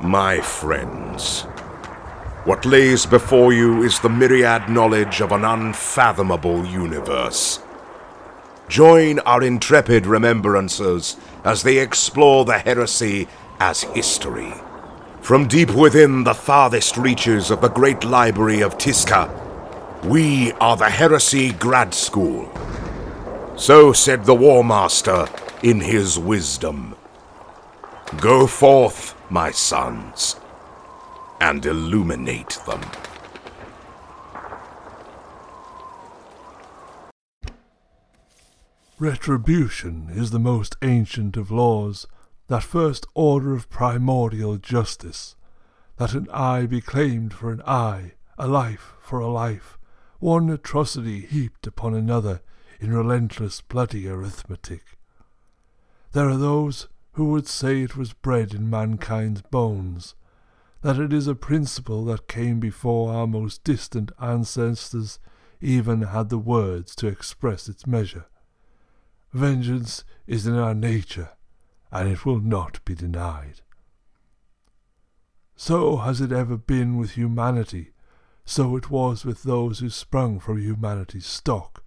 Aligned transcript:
My 0.00 0.40
friends, 0.40 1.42
what 2.44 2.64
lays 2.64 3.04
before 3.04 3.52
you 3.52 3.82
is 3.82 3.98
the 3.98 4.08
myriad 4.08 4.68
knowledge 4.68 5.20
of 5.20 5.32
an 5.32 5.44
unfathomable 5.44 6.64
universe. 6.64 7.58
Join 8.68 9.18
our 9.20 9.42
intrepid 9.42 10.04
remembrancers 10.04 11.18
as 11.44 11.64
they 11.64 11.78
explore 11.78 12.44
the 12.44 12.60
heresy 12.60 13.26
as 13.58 13.82
history. 13.82 14.52
From 15.20 15.48
deep 15.48 15.74
within 15.74 16.22
the 16.22 16.32
farthest 16.32 16.96
reaches 16.96 17.50
of 17.50 17.60
the 17.60 17.68
great 17.68 18.04
library 18.04 18.60
of 18.60 18.78
Tizca, 18.78 19.28
we 20.04 20.52
are 20.52 20.76
the 20.76 20.90
Heresy 20.90 21.50
Grad 21.50 21.92
School. 21.92 22.48
So 23.56 23.92
said 23.92 24.26
the 24.26 24.34
War 24.36 24.62
Master 24.62 25.26
in 25.64 25.80
his 25.80 26.20
wisdom. 26.20 26.94
Go 28.18 28.46
forth, 28.46 29.16
my 29.30 29.50
sons, 29.50 30.36
and 31.40 31.64
illuminate 31.66 32.58
them. 32.66 32.80
Retribution 38.98 40.08
is 40.10 40.30
the 40.30 40.38
most 40.40 40.76
ancient 40.82 41.36
of 41.36 41.50
laws, 41.50 42.06
that 42.48 42.62
first 42.62 43.06
order 43.14 43.54
of 43.54 43.70
primordial 43.70 44.56
justice, 44.56 45.36
that 45.98 46.14
an 46.14 46.26
eye 46.32 46.66
be 46.66 46.80
claimed 46.80 47.32
for 47.32 47.52
an 47.52 47.62
eye, 47.66 48.14
a 48.38 48.48
life 48.48 48.94
for 49.00 49.20
a 49.20 49.28
life, 49.28 49.78
one 50.18 50.50
atrocity 50.50 51.20
heaped 51.20 51.66
upon 51.66 51.94
another 51.94 52.40
in 52.80 52.92
relentless 52.92 53.60
bloody 53.60 54.08
arithmetic. 54.08 54.82
There 56.12 56.28
are 56.28 56.36
those 56.36 56.88
who 57.18 57.24
would 57.24 57.48
say 57.48 57.82
it 57.82 57.96
was 57.96 58.12
bred 58.12 58.54
in 58.54 58.70
mankind's 58.70 59.42
bones, 59.42 60.14
that 60.82 61.00
it 61.00 61.12
is 61.12 61.26
a 61.26 61.34
principle 61.34 62.04
that 62.04 62.28
came 62.28 62.60
before 62.60 63.12
our 63.12 63.26
most 63.26 63.64
distant 63.64 64.12
ancestors 64.22 65.18
even 65.60 66.02
had 66.02 66.28
the 66.28 66.38
words 66.38 66.94
to 66.94 67.08
express 67.08 67.68
its 67.68 67.88
measure. 67.88 68.26
Vengeance 69.32 70.04
is 70.28 70.46
in 70.46 70.54
our 70.54 70.74
nature, 70.74 71.30
and 71.90 72.08
it 72.08 72.24
will 72.24 72.38
not 72.38 72.84
be 72.84 72.94
denied. 72.94 73.62
So 75.56 75.96
has 75.96 76.20
it 76.20 76.30
ever 76.30 76.56
been 76.56 76.98
with 76.98 77.16
humanity, 77.16 77.94
so 78.44 78.76
it 78.76 78.92
was 78.92 79.24
with 79.24 79.42
those 79.42 79.80
who 79.80 79.90
sprung 79.90 80.38
from 80.38 80.58
humanity's 80.60 81.26
stock, 81.26 81.82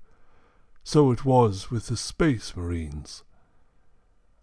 so 0.84 1.10
it 1.10 1.24
was 1.24 1.72
with 1.72 1.88
the 1.88 1.96
Space 1.96 2.54
Marines. 2.54 3.24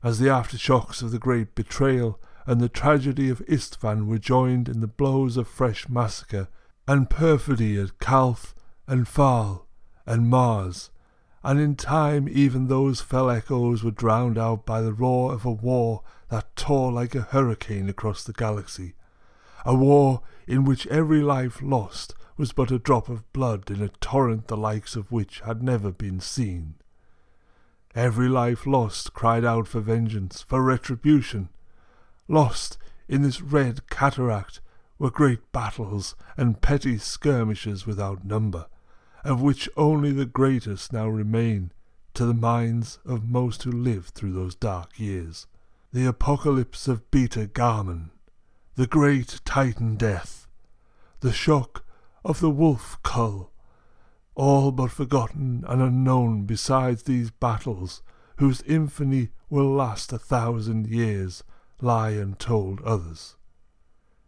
As 0.03 0.21
the 0.21 0.29
aftershocks 0.29 1.03
of 1.03 1.11
the 1.11 1.19
great 1.19 1.57
betrayal 1.57 2.21
and 2.47 2.61
the 2.61 2.69
tragedy 2.69 3.29
of 3.31 3.45
Isstvan 3.47 4.07
were 4.07 4.19
joined 4.19 4.69
in 4.69 4.81
the 4.81 4.87
blows 4.87 5.37
of 5.37 5.49
fresh 5.49 5.89
massacre 5.89 6.47
and 6.87 7.11
perfidy 7.11 7.81
at 7.81 7.99
Calth 7.99 8.55
and 8.87 9.09
Phall 9.09 9.67
and 10.07 10.31
Mars, 10.31 10.91
and 11.43 11.59
in 11.59 11.75
time 11.75 12.29
even 12.31 12.69
those 12.69 13.01
fell 13.01 13.29
echoes 13.29 13.83
were 13.83 13.91
drowned 13.91 14.39
out 14.39 14.65
by 14.65 14.81
the 14.81 14.93
roar 14.93 15.33
of 15.33 15.45
a 15.45 15.51
war 15.51 16.03
that 16.31 16.55
tore 16.55 16.93
like 16.93 17.17
a 17.17 17.23
hurricane 17.23 17.89
across 17.89 18.23
the 18.23 18.33
galaxy, 18.33 18.95
a 19.65 19.75
war 19.75 20.23
in 20.47 20.65
which 20.65 20.87
every 20.87 21.23
life 21.23 21.61
lost 21.61 22.15
was 22.37 22.53
but 22.53 22.71
a 22.71 22.79
drop 22.79 23.09
of 23.09 23.31
blood 23.33 23.69
in 23.69 23.83
a 23.83 23.89
torrent 23.89 24.47
the 24.47 24.57
likes 24.57 24.95
of 24.95 25.11
which 25.11 25.41
had 25.41 25.61
never 25.61 25.91
been 25.91 26.21
seen. 26.21 26.77
Every 27.99 28.29
life 28.29 28.65
lost 28.65 29.13
cried 29.13 29.45
out 29.45 29.67
for 29.67 29.81
vengeance, 29.81 30.43
for 30.43 30.63
retribution. 30.63 31.49
Lost 32.29 32.79
in 33.09 33.23
this 33.23 33.41
red 33.41 33.91
cataract 33.91 34.61
were 35.01 35.11
great 35.11 35.51
battles 35.51 36.15
and 36.37 36.61
petty 36.61 36.99
skirmishes 36.99 37.89
without 37.89 38.25
number 38.25 38.67
of 39.25 39.43
which 39.43 39.69
only 39.77 40.13
the 40.13 40.27
greatest 40.27 40.93
now 40.93 41.09
remain 41.09 41.73
to 42.15 42.25
the 42.25 42.35
minds 42.35 43.01
of 43.05 43.29
most 43.29 43.65
who 43.65 43.73
lived 43.73 44.15
through 44.15 44.33
those 44.33 44.55
dark 44.55 44.97
years. 45.01 45.49
The 45.93 46.07
apocalypse 46.07 46.87
of 46.87 47.11
Beta 47.11 47.49
Garmon, 47.49 48.11
the 48.77 48.87
great 48.87 49.41
Titan 49.45 49.97
death, 49.97 50.47
the 51.19 51.33
shock 51.33 51.85
of 52.25 52.39
the 52.39 52.49
wolf 52.51 52.97
cull, 53.03 53.51
all 54.39 54.71
but 54.71 54.93
forgotten 54.93 55.65
and 55.67 55.83
unknown 55.83 56.45
besides 56.45 57.03
these 57.03 57.31
battles, 57.31 58.03
whose 58.37 58.63
infamy 58.63 59.31
will 59.51 59.69
last 59.69 60.13
a 60.13 60.19
thousand 60.19 60.87
years, 60.87 61.43
lie 61.81 62.11
untold 62.11 62.81
others. 62.83 63.35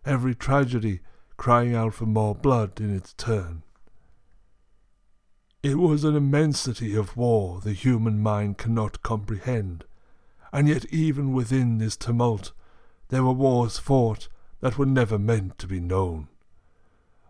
Every 0.05 0.35
tragedy 0.35 0.99
crying 1.37 1.77
out 1.77 1.95
for 1.95 2.07
more 2.07 2.35
blood 2.35 2.81
in 2.81 2.95
its 2.95 3.13
turn. 3.15 3.63
It 5.63 5.79
was 5.79 6.03
an 6.03 6.17
immensity 6.17 6.97
of 6.97 7.17
war 7.17 7.61
the 7.61 7.73
human 7.73 8.21
mind 8.21 8.59
cannot 8.59 9.03
comprehend, 9.03 9.85
and 10.53 10.67
yet 10.67 10.87
even 10.87 11.33
within 11.33 11.79
this 11.79 11.97
tumult 11.97 12.51
there 13.11 13.23
were 13.23 13.33
wars 13.33 13.79
fought 13.79 14.29
that 14.61 14.77
were 14.77 14.87
never 14.87 15.19
meant 15.19 15.57
to 15.59 15.69
be 15.69 15.79
known. 15.79 16.27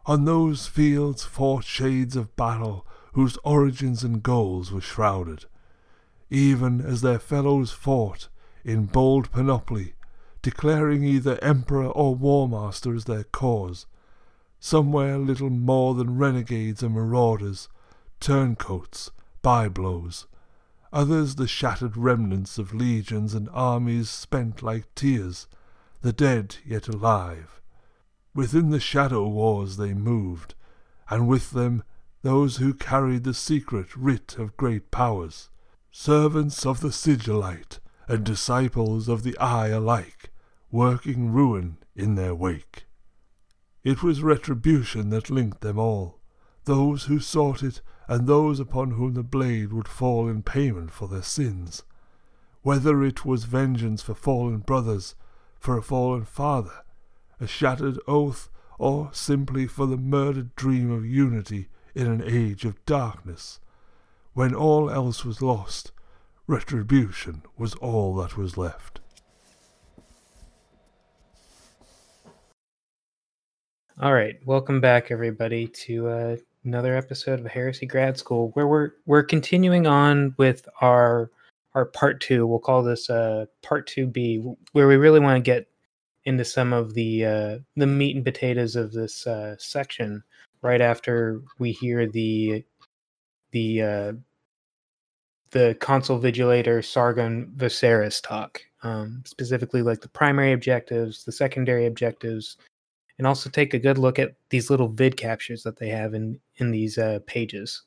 On 0.07 0.25
those 0.25 0.67
fields 0.67 1.25
fought 1.25 1.65
shades 1.65 2.17
of 2.17 2.35
battle 2.35 2.87
whose 3.13 3.37
origins 3.45 4.03
and 4.03 4.23
goals 4.23 4.73
were 4.73 4.81
shrouded, 4.81 5.45
even 6.31 6.81
as 6.81 7.01
their 7.01 7.19
fellows 7.19 7.73
fought 7.73 8.29
in 8.65 8.87
bold 8.87 9.31
panoply, 9.31 9.95
declaring 10.43 11.05
either 11.05 11.39
emperor 11.43 11.89
or 11.89 12.15
war 12.15 12.49
master 12.49 12.95
as 12.95 13.05
their 13.05 13.25
cause, 13.25 13.87
somewhere 14.59 15.19
little 15.19 15.51
more 15.51 15.95
than 15.95 16.19
renegades 16.19 16.83
and 16.83 16.95
marauders, 16.95 17.69
turncoats, 18.21 19.11
byblows, 19.43 20.27
others 20.93 21.35
the 21.35 21.47
shattered 21.49 21.97
remnants 21.97 22.59
of 22.59 22.75
legions 22.75 23.35
and 23.35 23.49
armies 23.53 24.09
spent 24.09 24.63
like 24.63 24.95
tears, 24.95 25.47
the 26.01 26.13
dead 26.13 26.57
yet 26.65 26.89
alive. 26.89 27.60
Within 28.35 28.71
the 28.71 28.81
shadow 28.81 29.27
wars 29.27 29.77
they 29.77 29.93
moved, 29.93 30.55
and 31.09 31.27
with 31.27 31.51
them 31.51 31.83
those 32.23 32.59
who 32.59 32.75
carried 32.75 33.25
the 33.25 33.35
secret 33.35 33.97
writ 33.97 34.37
of 34.39 34.57
great 34.57 34.91
powers, 34.91 35.49
servants 35.91 36.65
of 36.65 36.81
the 36.81 36.93
sigillite 36.93 37.81
and 38.07 38.25
disciples 38.25 39.09
of 39.09 39.23
the 39.23 39.37
eye 39.39 39.69
alike, 39.69 40.31
working 40.71 41.33
ruin 41.33 41.79
in 41.97 42.15
their 42.15 42.35
wake. 42.35 42.87
It 43.83 44.03
was 44.03 44.23
retribution 44.23 45.11
that 45.11 45.31
linked 45.31 45.63
them 45.63 45.79
all, 45.79 46.21
those 46.65 47.05
who 47.05 47.19
sought 47.19 47.63
it 47.63 47.81
and 48.07 48.27
those 48.27 48.61
upon 48.61 48.93
whom 48.93 49.15
the 49.15 49.23
blade 49.23 49.73
would 49.73 49.89
fall 49.89 50.29
in 50.29 50.43
payment 50.43 50.91
for 50.91 51.09
their 51.09 51.23
sins, 51.23 51.83
whether 52.63 53.03
it 53.03 53.25
was 53.25 53.45
vengeance 53.45 54.03
for 54.03 54.15
fallen 54.15 54.59
brothers, 54.59 55.15
for 55.59 55.79
a 55.79 55.83
fallen 55.83 56.25
father, 56.25 56.85
a 57.41 57.47
shattered 57.47 57.99
oath, 58.07 58.51
or 58.79 59.09
simply 59.13 59.67
for 59.67 59.87
the 59.87 59.97
murdered 59.97 60.55
dream 60.57 60.91
of 60.91 61.07
unity 61.07 61.69
in 61.95 62.07
an 62.07 62.23
age 62.23 62.67
of 62.67 62.85
darkness. 62.85 63.61
When 64.35 64.55
all 64.55 64.91
else 64.91 65.25
was 65.25 65.41
lost, 65.41 65.93
retribution 66.47 67.43
was 67.57 67.75
all 67.77 68.15
that 68.17 68.37
was 68.37 68.59
left. 68.59 69.01
All 74.03 74.13
right, 74.13 74.37
welcome 74.47 74.81
back, 74.81 75.11
everybody, 75.11 75.67
to 75.67 76.09
uh, 76.09 76.37
another 76.65 76.97
episode 76.97 77.41
of 77.41 77.47
Heresy 77.47 77.87
Grad 77.87 78.19
School, 78.19 78.51
where 78.55 78.67
we're 78.67 78.93
we're 79.07 79.23
continuing 79.23 79.87
on 79.87 80.35
with 80.37 80.69
our 80.81 81.31
our 81.75 81.87
part 81.87 82.21
two. 82.21 82.47
We'll 82.47 82.59
call 82.59 82.83
this 82.83 83.09
uh, 83.09 83.47
part 83.63 83.87
two 83.87 84.07
B, 84.07 84.43
where 84.73 84.89
we 84.89 84.97
really 84.97 85.21
want 85.21 85.37
to 85.37 85.43
get 85.43 85.70
into 86.25 86.45
some 86.45 86.73
of 86.73 86.95
the 86.95 87.25
uh, 87.25 87.59
the 87.77 87.87
meat 87.87 88.17
and 88.17 88.25
potatoes 88.25 88.77
of 88.77 88.93
this 88.93 89.27
uh, 89.27 89.57
section. 89.59 90.23
Right 90.63 90.81
after 90.81 91.41
we 91.59 91.73
hear 91.73 92.07
the 92.07 92.65
the 93.53 93.83
uh, 93.83 94.13
the 95.51 95.77
consul 95.81 96.21
vigilator 96.21 96.85
Sargon 96.85 97.53
Viserys 97.57 98.23
talk, 98.23 98.61
um, 98.83 99.23
specifically 99.27 99.83
like 99.83 100.01
the 100.01 100.09
primary 100.09 100.53
objectives, 100.53 101.25
the 101.25 101.33
secondary 101.33 101.87
objectives, 101.87 102.57
and 103.19 103.27
also 103.27 103.51
take 103.51 103.75
a 103.75 103.79
good 103.79 103.99
look 103.99 104.19
at 104.19 104.35
these 104.51 104.71
little 104.71 104.89
vid 104.89 105.17
captures 105.17 105.63
that 105.63 105.79
they 105.79 105.89
have 105.89 106.15
in 106.15 106.39
in 106.57 106.71
these 106.71 106.99
uh, 106.99 107.21
pages. 107.27 107.83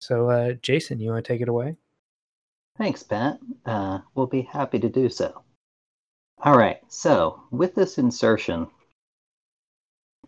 So, 0.00 0.30
uh, 0.30 0.52
Jason, 0.62 1.00
you 1.00 1.10
want 1.10 1.24
to 1.24 1.32
take 1.32 1.40
it 1.40 1.48
away? 1.48 1.76
Thanks, 2.76 3.02
Pat. 3.02 3.40
Uh, 3.66 3.98
we'll 4.14 4.28
be 4.28 4.42
happy 4.42 4.78
to 4.78 4.88
do 4.88 5.08
so. 5.08 5.42
All 6.40 6.56
right, 6.56 6.78
so 6.86 7.42
with 7.50 7.74
this 7.74 7.98
insertion, 7.98 8.68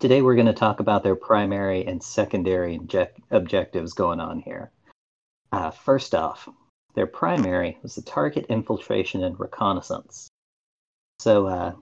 today 0.00 0.22
we're 0.22 0.34
going 0.34 0.48
to 0.48 0.52
talk 0.52 0.80
about 0.80 1.04
their 1.04 1.14
primary 1.14 1.86
and 1.86 2.02
secondary 2.02 2.74
object- 2.74 3.20
objectives 3.30 3.92
going 3.92 4.18
on 4.18 4.40
here. 4.40 4.72
Uh, 5.52 5.70
first 5.70 6.16
off, 6.16 6.48
their 6.96 7.06
primary 7.06 7.78
was 7.84 7.94
the 7.94 8.02
target 8.02 8.46
infiltration 8.48 9.22
and 9.22 9.38
reconnaissance. 9.38 10.28
So, 11.20 11.46
uh, 11.46 11.74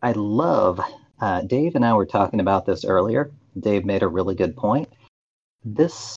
I 0.00 0.12
love. 0.12 0.80
Uh, 1.20 1.42
Dave 1.42 1.74
and 1.74 1.84
I 1.84 1.92
were 1.92 2.06
talking 2.06 2.40
about 2.40 2.64
this 2.64 2.86
earlier. 2.86 3.32
Dave 3.60 3.84
made 3.84 4.02
a 4.02 4.08
really 4.08 4.34
good 4.34 4.56
point. 4.56 4.88
This 5.62 6.16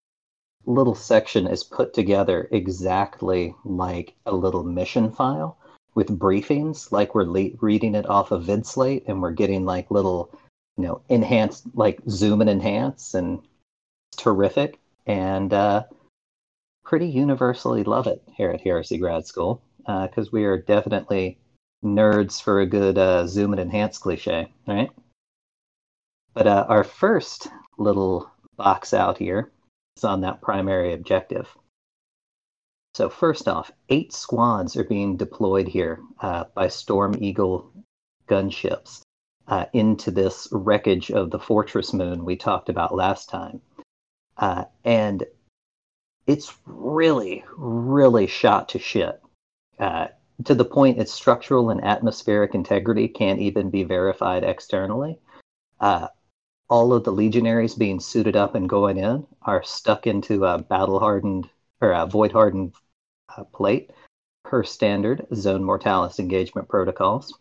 little 0.66 0.96
section 0.96 1.46
is 1.48 1.66
put 1.66 1.94
together 1.94 2.48
exactly 2.50 3.54
like 3.66 4.16
a 4.26 4.34
little 4.34 4.64
mission 4.64 5.12
file 5.12 5.58
with 5.98 6.20
briefings, 6.20 6.92
like 6.92 7.16
we're 7.16 7.24
le- 7.24 7.58
reading 7.60 7.96
it 7.96 8.08
off 8.08 8.30
of 8.30 8.44
VidSlate 8.44 9.06
and 9.08 9.20
we're 9.20 9.32
getting 9.32 9.66
like 9.66 9.90
little, 9.90 10.30
you 10.78 10.84
know, 10.84 11.02
enhanced, 11.10 11.64
like 11.74 12.00
zoom 12.08 12.40
and 12.40 12.52
enhance, 12.52 13.16
and 13.16 13.40
it's 14.12 14.22
terrific. 14.22 14.78
And 15.08 15.52
uh, 15.52 15.86
pretty 16.86 17.08
universally 17.08 17.84
love 17.84 18.06
it 18.06 18.22
here 18.36 18.52
at 18.52 18.62
Heresy 18.62 19.00
Grad 19.00 19.26
School 19.26 19.64
because 19.80 20.28
uh, 20.28 20.32
we 20.32 20.44
are 20.46 20.62
definitely 20.62 21.40
nerds 21.84 22.40
for 22.40 22.60
a 22.60 22.68
good 22.68 23.00
uh, 23.00 23.26
zoom 23.26 23.54
and 23.54 23.60
enhance 23.60 23.98
cliche, 23.98 24.54
right? 24.68 24.92
But 26.36 26.46
uh, 26.46 26.68
our 26.70 26.84
first 26.84 27.48
little 27.80 28.32
box 28.56 28.94
out 28.94 29.18
here 29.18 29.52
is 29.98 30.04
on 30.04 30.22
that 30.22 30.42
primary 30.42 30.94
objective. 30.94 31.48
So 32.98 33.10
first 33.10 33.48
off, 33.48 33.72
eight 33.90 34.12
squads 34.12 34.76
are 34.76 34.84
being 34.84 35.18
deployed 35.18 35.68
here 35.68 36.00
uh, 36.20 36.46
by 36.56 36.68
Storm 36.68 37.16
Eagle 37.22 37.72
gunships 38.28 39.02
uh, 39.48 39.66
into 39.72 40.10
this 40.10 40.48
wreckage 40.52 41.12
of 41.12 41.30
the 41.30 41.38
Fortress 41.38 41.94
Moon 41.94 42.26
we 42.26 42.36
talked 42.36 42.70
about 42.70 42.96
last 42.96 43.30
time. 43.30 43.62
Uh, 44.36 44.64
and 44.84 45.28
it's 46.26 46.52
really, 46.66 47.44
really 47.56 48.26
shot 48.26 48.70
to 48.70 48.80
shit. 48.80 49.22
Uh, 49.78 50.08
to 50.46 50.56
the 50.56 50.66
point 50.66 50.98
its 50.98 51.14
structural 51.14 51.70
and 51.70 51.84
atmospheric 51.84 52.56
integrity 52.56 53.08
can't 53.08 53.40
even 53.40 53.70
be 53.70 53.84
verified 53.84 54.44
externally. 54.44 55.20
Uh, 55.80 56.08
all 56.68 56.92
of 56.94 57.04
the 57.04 57.12
legionaries 57.12 57.76
being 57.76 58.00
suited 58.00 58.36
up 58.36 58.56
and 58.56 58.68
going 58.68 58.98
in 58.98 59.28
are 59.44 59.62
stuck 59.62 60.08
into 60.08 60.46
a 60.46 60.58
battle 60.58 61.00
hardened 61.00 61.48
or 61.80 61.92
a 61.92 62.08
void 62.08 62.32
hardened 62.32 62.74
uh, 62.74 62.80
plate 63.44 63.92
per 64.44 64.64
standard 64.64 65.28
zone 65.34 65.64
mortalis 65.64 66.20
engagement 66.20 66.70
protocols. 66.70 67.38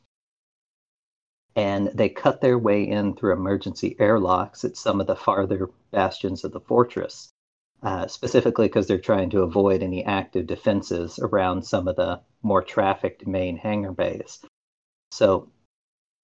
And 1.55 1.89
they 1.95 2.09
cut 2.09 2.41
their 2.41 2.59
way 2.59 2.83
in 2.87 3.15
through 3.15 3.33
emergency 3.33 3.97
airlocks 3.99 4.65
at 4.65 4.77
some 4.77 5.01
of 5.01 5.07
the 5.07 5.17
farther 5.17 5.71
bastions 5.91 6.45
of 6.45 6.53
the 6.53 6.61
fortress, 6.61 7.31
uh, 7.83 8.07
specifically 8.09 8.67
because 8.67 8.87
they're 8.87 8.99
trying 8.99 9.31
to 9.31 9.43
avoid 9.43 9.83
any 9.83 10.05
active 10.05 10.47
defenses 10.47 11.19
around 11.19 11.63
some 11.63 11.89
of 11.89 11.97
the 11.97 12.21
more 12.43 12.63
trafficked 12.63 13.27
main 13.27 13.57
hangar 13.57 13.93
bays. 13.93 14.41
So 15.13 15.49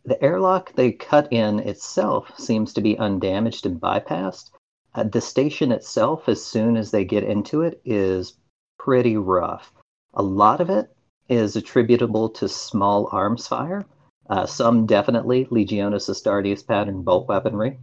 the 0.04 0.22
airlock 0.22 0.74
they 0.74 0.92
cut 0.92 1.32
in 1.32 1.60
itself 1.60 2.38
seems 2.38 2.74
to 2.74 2.80
be 2.80 2.98
undamaged 2.98 3.64
and 3.66 3.80
bypassed. 3.80 4.50
Uh, 4.94 5.04
the 5.04 5.20
station 5.20 5.72
itself, 5.72 6.28
as 6.28 6.44
soon 6.44 6.76
as 6.76 6.90
they 6.90 7.04
get 7.04 7.24
into 7.24 7.62
it, 7.62 7.80
is 7.84 8.34
pretty 8.84 9.16
rough. 9.16 9.72
A 10.14 10.22
lot 10.22 10.60
of 10.60 10.68
it 10.68 10.90
is 11.28 11.56
attributable 11.56 12.28
to 12.28 12.48
small 12.48 13.08
arms 13.12 13.46
fire. 13.46 13.86
Uh, 14.28 14.46
some 14.46 14.86
definitely 14.86 15.46
Legionis 15.46 16.08
Astartes 16.10 16.66
pattern 16.66 17.02
bolt 17.02 17.28
weaponry. 17.28 17.78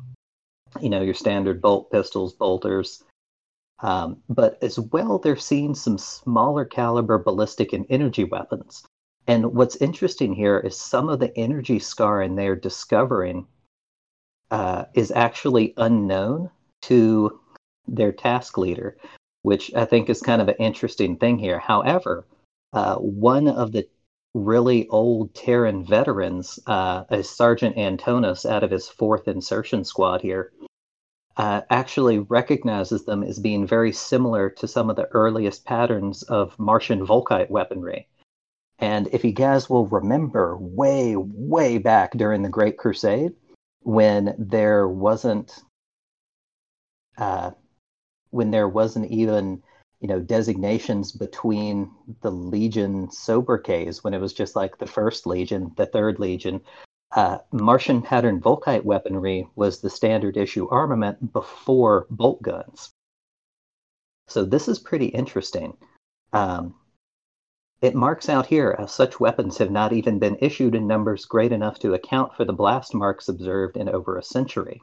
You 0.81 0.90
know, 0.90 1.01
your 1.01 1.13
standard 1.13 1.62
bolt 1.62 1.92
pistols, 1.92 2.34
bolters. 2.34 3.04
Um, 3.81 4.18
but 4.28 4.62
as 4.62 4.78
well, 4.78 5.19
they're 5.19 5.38
seeing 5.38 5.74
some 5.74 5.98
smaller 5.98 6.66
caliber 6.66 7.18
ballistic 7.18 7.72
and 7.72 7.86
energy 7.90 8.25
weapons. 8.25 8.84
And 9.25 9.54
what's 9.54 9.78
interesting 9.78 10.34
here 10.34 10.60
is 10.60 10.75
some 10.75 11.07
of 11.07 11.19
the 11.19 11.36
energy 11.38 11.80
scarring 11.80 12.36
they're 12.36 12.56
discovering 12.56 13.48
uh, 14.52 14.86
is 14.95 15.12
actually 15.12 15.74
unknown 15.78 16.50
to 16.84 17.40
their 17.88 18.12
task 18.12 18.57
leader, 18.57 18.98
which 19.42 19.74
I 19.74 19.86
think 19.86 20.10
is 20.10 20.22
kind 20.22 20.42
of 20.42 20.48
an 20.48 20.56
interesting 20.60 21.18
thing 21.18 21.40
here. 21.40 21.60
However, 21.60 22.26
uh, 22.74 22.96
one 22.96 23.48
of 23.48 23.72
the 23.72 23.88
really 24.34 24.88
old 24.90 25.34
Terran 25.34 25.86
veterans, 25.86 26.60
uh, 26.68 27.04
a 27.10 27.24
Sergeant 27.24 27.76
Antonis 27.76 28.46
out 28.50 28.64
of 28.64 28.72
his 28.72 28.88
fourth 28.88 29.28
insertion 29.28 29.84
squad 29.84 30.22
here, 30.22 30.52
uh, 31.38 31.62
actually 31.70 32.20
recognizes 32.20 33.06
them 33.06 33.24
as 33.24 33.40
being 33.40 33.66
very 33.66 33.94
similar 33.94 34.50
to 34.50 34.68
some 34.68 34.90
of 34.90 34.98
the 34.98 35.08
earliest 35.14 35.66
patterns 35.66 36.22
of 36.24 36.58
Martian 36.60 37.06
Volkite 37.06 37.50
weaponry. 37.50 38.08
And 38.78 39.08
if 39.12 39.24
you 39.24 39.32
guys 39.32 39.70
will 39.70 39.88
remember, 39.88 40.58
way, 40.58 41.16
way 41.18 41.78
back 41.78 42.12
during 42.12 42.44
the 42.44 42.50
Great 42.50 42.78
Crusade, 42.78 43.34
when 43.82 44.36
there 44.38 44.88
wasn't, 44.88 45.64
uh, 47.18 47.52
when 48.31 48.52
there 48.52 48.68
wasn't 48.68 49.10
even, 49.12 49.62
you 50.00 50.08
know, 50.08 50.20
designations 50.20 51.12
between 51.12 51.92
the 52.22 52.31
Legion 52.31 53.10
sobriquets, 53.12 54.04
when 54.04 54.14
it 54.14 54.22
was 54.22 54.34
just 54.34 54.56
like 54.56 54.78
the 54.78 54.88
First 54.88 55.26
Legion, 55.26 55.72
the 55.78 55.86
Third 55.86 56.20
Legion, 56.20 56.62
uh, 57.16 57.40
Martian 57.52 58.02
pattern 58.02 58.40
Volkite 58.40 58.84
weaponry 58.84 59.48
was 59.56 59.81
the 59.81 59.90
standard 59.90 60.38
issue 60.38 60.68
armament 60.70 61.34
before 61.34 62.06
bolt 62.10 62.42
guns. 62.42 62.92
So 64.28 64.46
this 64.46 64.68
is 64.68 64.78
pretty 64.78 65.08
interesting. 65.08 65.76
Um, 66.34 66.76
it 67.81 67.96
marks 67.96 68.30
out 68.30 68.46
here 68.46 68.76
as 68.78 68.94
such 68.94 69.20
weapons 69.20 69.58
have 69.58 69.72
not 69.72 69.94
even 69.94 70.20
been 70.20 70.38
issued 70.42 70.76
in 70.76 70.86
numbers 70.86 71.26
great 71.26 71.52
enough 71.52 71.80
to 71.80 71.94
account 71.94 72.36
for 72.36 72.46
the 72.46 72.54
blast 72.54 72.94
marks 72.94 73.30
observed 73.30 73.78
in 73.78 73.90
over 73.90 74.18
a 74.18 74.24
century. 74.24 74.81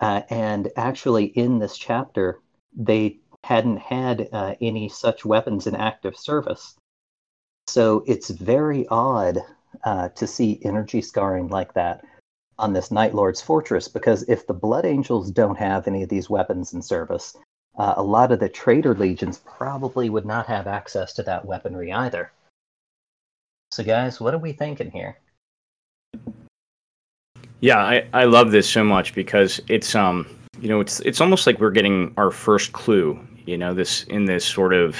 Uh, 0.00 0.22
and 0.30 0.70
actually, 0.76 1.24
in 1.24 1.58
this 1.58 1.76
chapter, 1.76 2.40
they 2.76 3.18
hadn't 3.44 3.78
had 3.78 4.28
uh, 4.32 4.54
any 4.60 4.88
such 4.88 5.24
weapons 5.24 5.66
in 5.66 5.74
active 5.74 6.16
service. 6.16 6.76
So 7.66 8.04
it's 8.06 8.30
very 8.30 8.86
odd 8.88 9.38
uh, 9.84 10.08
to 10.10 10.26
see 10.26 10.60
energy 10.64 11.00
scarring 11.00 11.48
like 11.48 11.74
that 11.74 12.04
on 12.58 12.72
this 12.72 12.90
Night 12.90 13.14
Lord's 13.14 13.40
fortress 13.40 13.88
because 13.88 14.28
if 14.28 14.46
the 14.46 14.54
Blood 14.54 14.84
Angels 14.84 15.30
don't 15.30 15.58
have 15.58 15.86
any 15.86 16.02
of 16.02 16.08
these 16.08 16.28
weapons 16.28 16.72
in 16.72 16.82
service, 16.82 17.36
uh, 17.78 17.94
a 17.96 18.02
lot 18.02 18.32
of 18.32 18.40
the 18.40 18.48
traitor 18.48 18.94
legions 18.94 19.38
probably 19.38 20.10
would 20.10 20.26
not 20.26 20.46
have 20.46 20.66
access 20.66 21.12
to 21.14 21.22
that 21.22 21.44
weaponry 21.44 21.92
either. 21.92 22.32
So, 23.70 23.84
guys, 23.84 24.20
what 24.20 24.34
are 24.34 24.38
we 24.38 24.52
thinking 24.52 24.90
here? 24.90 25.18
Yeah, 27.60 27.78
I, 27.78 28.06
I 28.12 28.24
love 28.24 28.52
this 28.52 28.68
so 28.68 28.84
much 28.84 29.14
because 29.14 29.60
it's 29.68 29.94
um 29.94 30.26
you 30.60 30.68
know 30.68 30.80
it's 30.80 31.00
it's 31.00 31.20
almost 31.20 31.46
like 31.46 31.58
we're 31.58 31.70
getting 31.70 32.12
our 32.16 32.30
first 32.30 32.72
clue 32.72 33.18
you 33.46 33.56
know 33.56 33.74
this 33.74 34.04
in 34.04 34.26
this 34.26 34.44
sort 34.44 34.74
of 34.74 34.96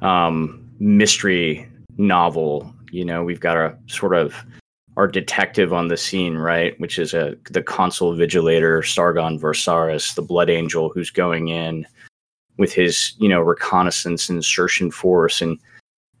um, 0.00 0.66
mystery 0.78 1.68
novel. 1.98 2.72
You 2.90 3.04
know 3.04 3.22
we've 3.22 3.40
got 3.40 3.56
a 3.56 3.76
sort 3.86 4.14
of 4.14 4.34
our 4.96 5.06
detective 5.06 5.72
on 5.72 5.88
the 5.88 5.96
scene 5.96 6.36
right 6.36 6.78
which 6.80 6.98
is 6.98 7.14
a 7.14 7.36
the 7.50 7.62
consul 7.62 8.14
vigilator 8.14 8.84
sargon 8.84 9.38
versaris 9.38 10.14
the 10.14 10.22
blood 10.22 10.50
angel 10.50 10.90
who's 10.90 11.10
going 11.10 11.48
in 11.48 11.86
with 12.58 12.72
his 12.72 13.14
you 13.18 13.28
know 13.28 13.40
reconnaissance 13.40 14.30
insertion 14.30 14.90
force. 14.90 15.42
And 15.42 15.58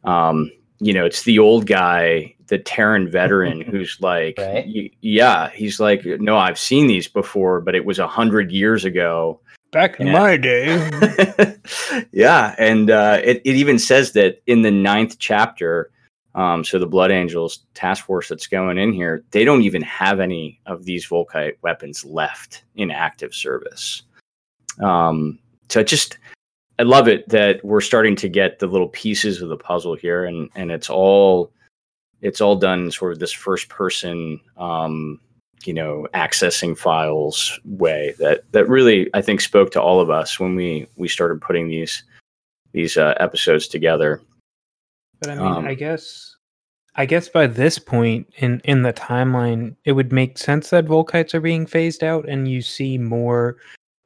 um 0.04 0.50
you 0.78 0.92
know 0.92 1.06
it's 1.06 1.22
the 1.22 1.38
old 1.38 1.66
guy 1.66 2.34
the 2.50 2.58
Terran 2.58 3.10
veteran 3.10 3.62
who's 3.62 3.96
like 4.00 4.36
right? 4.38 4.92
yeah 5.00 5.48
he's 5.50 5.80
like 5.80 6.04
no 6.04 6.36
I've 6.36 6.58
seen 6.58 6.86
these 6.86 7.08
before 7.08 7.60
but 7.60 7.74
it 7.74 7.86
was 7.86 7.98
a 7.98 8.06
hundred 8.06 8.52
years 8.52 8.84
ago. 8.84 9.40
Back 9.72 10.00
in 10.00 10.08
and, 10.08 10.18
my 10.18 10.36
day. 10.36 11.56
Yeah 12.12 12.54
and 12.58 12.90
uh, 12.90 13.20
it, 13.22 13.40
it 13.44 13.54
even 13.56 13.78
says 13.78 14.12
that 14.12 14.42
in 14.46 14.62
the 14.62 14.70
ninth 14.70 15.16
chapter 15.18 15.90
um, 16.34 16.62
so 16.64 16.78
the 16.78 16.86
blood 16.86 17.10
angels 17.10 17.60
task 17.74 18.04
force 18.04 18.28
that's 18.28 18.46
going 18.46 18.78
in 18.78 18.92
here 18.92 19.24
they 19.30 19.44
don't 19.44 19.62
even 19.62 19.82
have 19.82 20.20
any 20.20 20.60
of 20.66 20.84
these 20.84 21.06
volkite 21.06 21.54
weapons 21.62 22.04
left 22.04 22.64
in 22.74 22.90
active 22.90 23.34
service. 23.34 24.02
Um, 24.80 25.38
so 25.68 25.82
just 25.82 26.18
I 26.78 26.82
love 26.82 27.08
it 27.08 27.28
that 27.28 27.62
we're 27.62 27.82
starting 27.82 28.16
to 28.16 28.28
get 28.28 28.58
the 28.58 28.66
little 28.66 28.88
pieces 28.88 29.42
of 29.42 29.50
the 29.50 29.56
puzzle 29.56 29.94
here, 29.94 30.24
and 30.24 30.48
and 30.54 30.70
it's 30.70 30.88
all 30.88 31.52
it's 32.22 32.40
all 32.40 32.56
done 32.56 32.90
sort 32.90 33.12
of 33.12 33.18
this 33.18 33.32
first 33.32 33.68
person, 33.68 34.40
um, 34.56 35.20
you 35.64 35.74
know, 35.74 36.06
accessing 36.14 36.76
files 36.76 37.58
way 37.64 38.14
that 38.18 38.42
that 38.52 38.68
really 38.68 39.10
I 39.14 39.22
think 39.22 39.40
spoke 39.40 39.70
to 39.72 39.82
all 39.82 40.00
of 40.00 40.10
us 40.10 40.40
when 40.40 40.54
we 40.54 40.86
we 40.96 41.08
started 41.08 41.40
putting 41.40 41.68
these 41.68 42.02
these 42.72 42.96
uh, 42.96 43.14
episodes 43.20 43.68
together. 43.68 44.20
But 45.20 45.30
I 45.30 45.34
mean, 45.34 45.46
um, 45.46 45.66
I 45.66 45.74
guess 45.74 46.36
I 46.96 47.06
guess 47.06 47.28
by 47.28 47.46
this 47.46 47.78
point 47.78 48.28
in 48.36 48.60
in 48.64 48.82
the 48.82 48.92
timeline, 48.92 49.76
it 49.84 49.92
would 49.92 50.12
make 50.12 50.38
sense 50.38 50.70
that 50.70 50.86
Volkites 50.86 51.34
are 51.34 51.40
being 51.40 51.66
phased 51.66 52.02
out, 52.02 52.28
and 52.28 52.48
you 52.48 52.62
see 52.62 52.98
more 52.98 53.56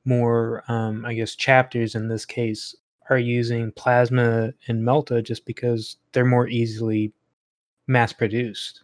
more, 0.05 0.63
um, 0.69 1.05
I 1.05 1.15
guess, 1.15 1.35
chapters 1.35 1.95
in 1.95 2.09
this 2.09 2.27
case 2.27 2.75
are 3.11 3.19
using 3.19 3.73
plasma 3.73 4.53
and 4.69 4.83
melta 4.83 5.23
just 5.23 5.47
because 5.47 5.97
they're 6.13 6.25
more 6.25 6.49
easily 6.49 7.13
mass 7.87 8.13
produced. 8.13 8.83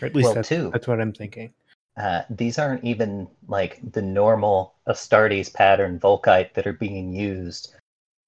Or 0.00 0.06
at 0.06 0.14
least 0.14 0.26
Well, 0.26 0.34
that's, 0.34 0.48
two. 0.48 0.70
that's 0.72 0.86
what 0.86 1.00
I'm 1.00 1.12
thinking. 1.12 1.52
Uh, 1.96 2.22
these 2.28 2.58
aren't 2.58 2.84
even 2.84 3.26
like 3.48 3.80
the 3.92 4.02
normal 4.02 4.74
Astartes 4.86 5.52
pattern 5.52 5.98
Volkite 5.98 6.52
that 6.52 6.66
are 6.66 6.74
being 6.74 7.12
used, 7.14 7.74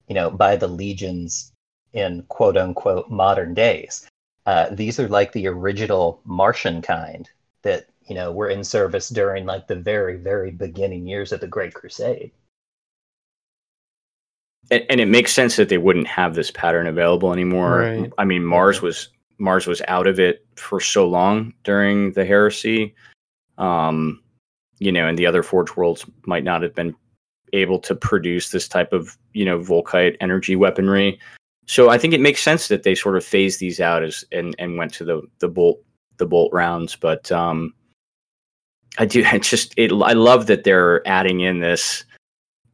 you 0.07 0.15
know, 0.15 0.31
by 0.31 0.55
the 0.55 0.67
legions 0.67 1.51
in 1.93 2.23
quote 2.29 2.57
unquote 2.57 3.09
modern 3.09 3.53
days. 3.53 4.07
Uh, 4.47 4.69
these 4.71 4.99
are 4.99 5.07
like 5.07 5.31
the 5.31 5.47
original 5.47 6.19
Martian 6.25 6.81
kind 6.81 7.29
that 7.61 7.85
you 8.07 8.15
know 8.15 8.31
were 8.31 8.49
in 8.49 8.63
service 8.63 9.09
during 9.09 9.45
like 9.45 9.67
the 9.67 9.75
very 9.75 10.15
very 10.17 10.49
beginning 10.49 11.05
years 11.05 11.31
of 11.31 11.39
the 11.39 11.47
Great 11.47 11.75
Crusade. 11.75 12.31
and, 14.71 14.83
and 14.89 14.99
it 14.99 15.07
makes 15.07 15.33
sense 15.33 15.55
that 15.55 15.69
they 15.69 15.77
wouldn't 15.77 16.07
have 16.07 16.35
this 16.35 16.51
pattern 16.51 16.87
available 16.87 17.33
anymore. 17.33 17.79
Right. 17.79 18.11
I 18.17 18.25
mean, 18.25 18.43
Mars 18.43 18.81
was 18.81 19.09
Mars 19.39 19.67
was 19.67 19.81
out 19.87 20.07
of 20.07 20.19
it 20.19 20.45
for 20.55 20.79
so 20.79 21.07
long 21.07 21.53
during 21.63 22.11
the 22.13 22.25
heresy. 22.25 22.93
Um, 23.57 24.21
you 24.79 24.91
know, 24.91 25.07
and 25.07 25.17
the 25.17 25.25
other 25.25 25.43
Forge 25.43 25.75
worlds 25.75 26.05
might 26.25 26.43
not 26.43 26.61
have 26.61 26.73
been 26.73 26.95
able 27.53 27.79
to 27.79 27.95
produce 27.95 28.49
this 28.49 28.67
type 28.67 28.93
of 28.93 29.17
you 29.33 29.45
know 29.45 29.59
Volkite 29.59 30.15
energy 30.21 30.55
weaponry. 30.55 31.19
So 31.65 31.89
I 31.89 31.97
think 31.97 32.13
it 32.13 32.21
makes 32.21 32.41
sense 32.41 32.67
that 32.67 32.83
they 32.83 32.95
sort 32.95 33.15
of 33.15 33.25
phased 33.25 33.59
these 33.59 33.79
out 33.79 34.03
as 34.03 34.23
and 34.31 34.55
and 34.59 34.77
went 34.77 34.93
to 34.95 35.05
the 35.05 35.21
the 35.39 35.47
bolt 35.47 35.81
the 36.17 36.25
bolt 36.25 36.51
rounds. 36.53 36.95
But 36.95 37.31
um, 37.31 37.73
I 38.97 39.05
do 39.05 39.23
I 39.31 39.39
just 39.39 39.73
it 39.77 39.91
I 39.91 40.13
love 40.13 40.47
that 40.47 40.63
they're 40.63 41.07
adding 41.07 41.41
in 41.41 41.59
this 41.59 42.05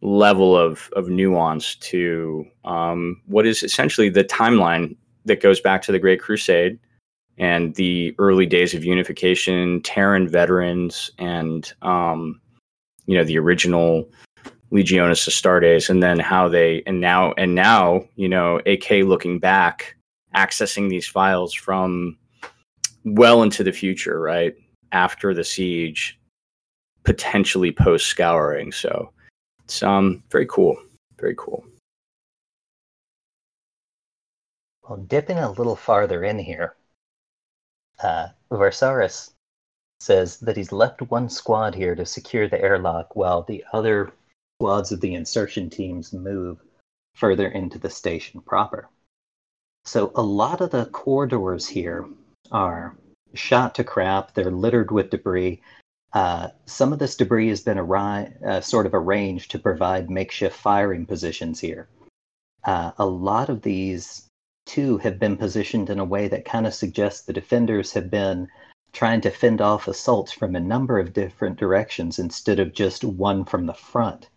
level 0.02 0.56
of 0.56 0.90
of 0.96 1.10
nuance 1.10 1.76
to 1.78 2.46
um, 2.64 3.22
what 3.26 3.46
is 3.46 3.64
essentially 3.64 4.10
the 4.10 4.24
timeline 4.24 4.96
that 5.26 5.42
goes 5.42 5.60
back 5.60 5.82
to 5.84 5.92
the 5.92 6.00
Great 6.00 6.22
Crusade 6.22 6.80
and 7.38 7.76
the 7.76 8.16
early 8.18 8.46
days 8.46 8.74
of 8.74 8.86
unification, 8.86 9.82
Terran 9.82 10.28
veterans, 10.28 11.12
and 11.20 11.74
um, 11.82 12.40
you 13.06 13.18
know 13.18 13.24
the 13.24 13.38
original 13.38 14.10
Legionis 14.72 15.28
Astartes, 15.28 15.90
and 15.90 16.02
then 16.02 16.20
how 16.20 16.48
they 16.48 16.82
and 16.88 17.02
now 17.02 17.34
and 17.34 17.56
now 17.56 18.06
you 18.16 18.30
know 18.30 18.62
AK 18.66 18.90
looking 19.04 19.40
back, 19.40 19.96
accessing 20.36 20.90
these 20.90 21.08
files 21.08 21.54
from 21.54 22.18
well 23.04 23.44
into 23.44 23.64
the 23.64 23.74
future, 23.74 24.20
right 24.20 24.56
after 24.92 25.34
the 25.34 25.44
siege, 25.44 26.18
potentially 27.04 27.72
post 27.72 28.08
scouring. 28.08 28.72
So 28.72 29.12
it's 29.66 29.84
um 29.84 30.24
very 30.32 30.46
cool, 30.46 30.78
very 31.20 31.36
cool. 31.38 31.66
Well, 34.88 35.00
dipping 35.00 35.40
a 35.40 35.52
little 35.52 35.76
farther 35.76 36.24
in 36.24 36.38
here, 36.38 36.76
uh, 38.04 38.28
Varsaris 38.52 39.32
says 40.00 40.40
that 40.42 40.58
he's 40.58 40.72
left 40.72 41.02
one 41.02 41.28
squad 41.30 41.74
here 41.74 41.96
to 41.96 42.06
secure 42.06 42.48
the 42.48 42.62
airlock 42.62 43.16
while 43.16 43.42
the 43.42 43.66
other 43.74 44.12
squads 44.60 44.92
of 44.92 45.02
the 45.02 45.16
insertion 45.16 45.70
teams 45.72 46.14
move 46.14 46.60
further 47.16 47.48
into 47.48 47.80
the 47.80 47.90
station 47.90 48.42
proper. 48.42 48.88
So 49.86 50.12
a 50.16 50.22
lot 50.22 50.62
of 50.62 50.70
the 50.70 50.86
corridors 50.86 51.68
here 51.68 52.06
are 52.52 52.96
shot 53.34 53.76
to 53.76 53.84
crap. 53.84 54.34
They're 54.34 54.52
littered 54.52 54.92
with 54.92 55.10
debris. 55.10 55.62
Uh, 56.14 56.50
some 56.66 56.94
of 56.94 57.00
this 57.00 57.16
debris 57.16 57.50
has 57.50 57.62
been 57.62 57.78
arri- 57.78 58.44
uh, 58.44 58.62
sort 58.62 58.86
of 58.86 58.94
arranged 58.94 59.52
to 59.52 59.60
provide 59.60 60.10
makeshift 60.10 60.56
firing 60.56 61.06
positions 61.06 61.60
here. 61.60 61.88
Uh, 62.64 62.92
a 62.98 63.06
lot 63.06 63.50
of 63.50 63.62
these 63.62 64.30
too 64.66 64.98
have 65.00 65.20
been 65.20 65.38
positioned 65.38 65.90
in 65.90 66.00
a 66.00 66.06
way 66.06 66.28
that 66.28 66.46
kind 66.46 66.68
of 66.68 66.74
suggests 66.74 67.22
the 67.22 67.34
defenders 67.34 67.94
have 67.94 68.10
been 68.10 68.48
trying 68.94 69.22
to 69.22 69.30
fend 69.30 69.62
off 69.62 69.88
assaults 69.88 70.32
from 70.32 70.56
a 70.56 70.60
number 70.60 71.00
of 71.00 71.14
different 71.14 71.58
directions 71.58 72.18
instead 72.20 72.60
of 72.60 72.74
just 72.74 73.04
one 73.04 73.44
from 73.44 73.66
the 73.66 73.74
front. 73.74 74.30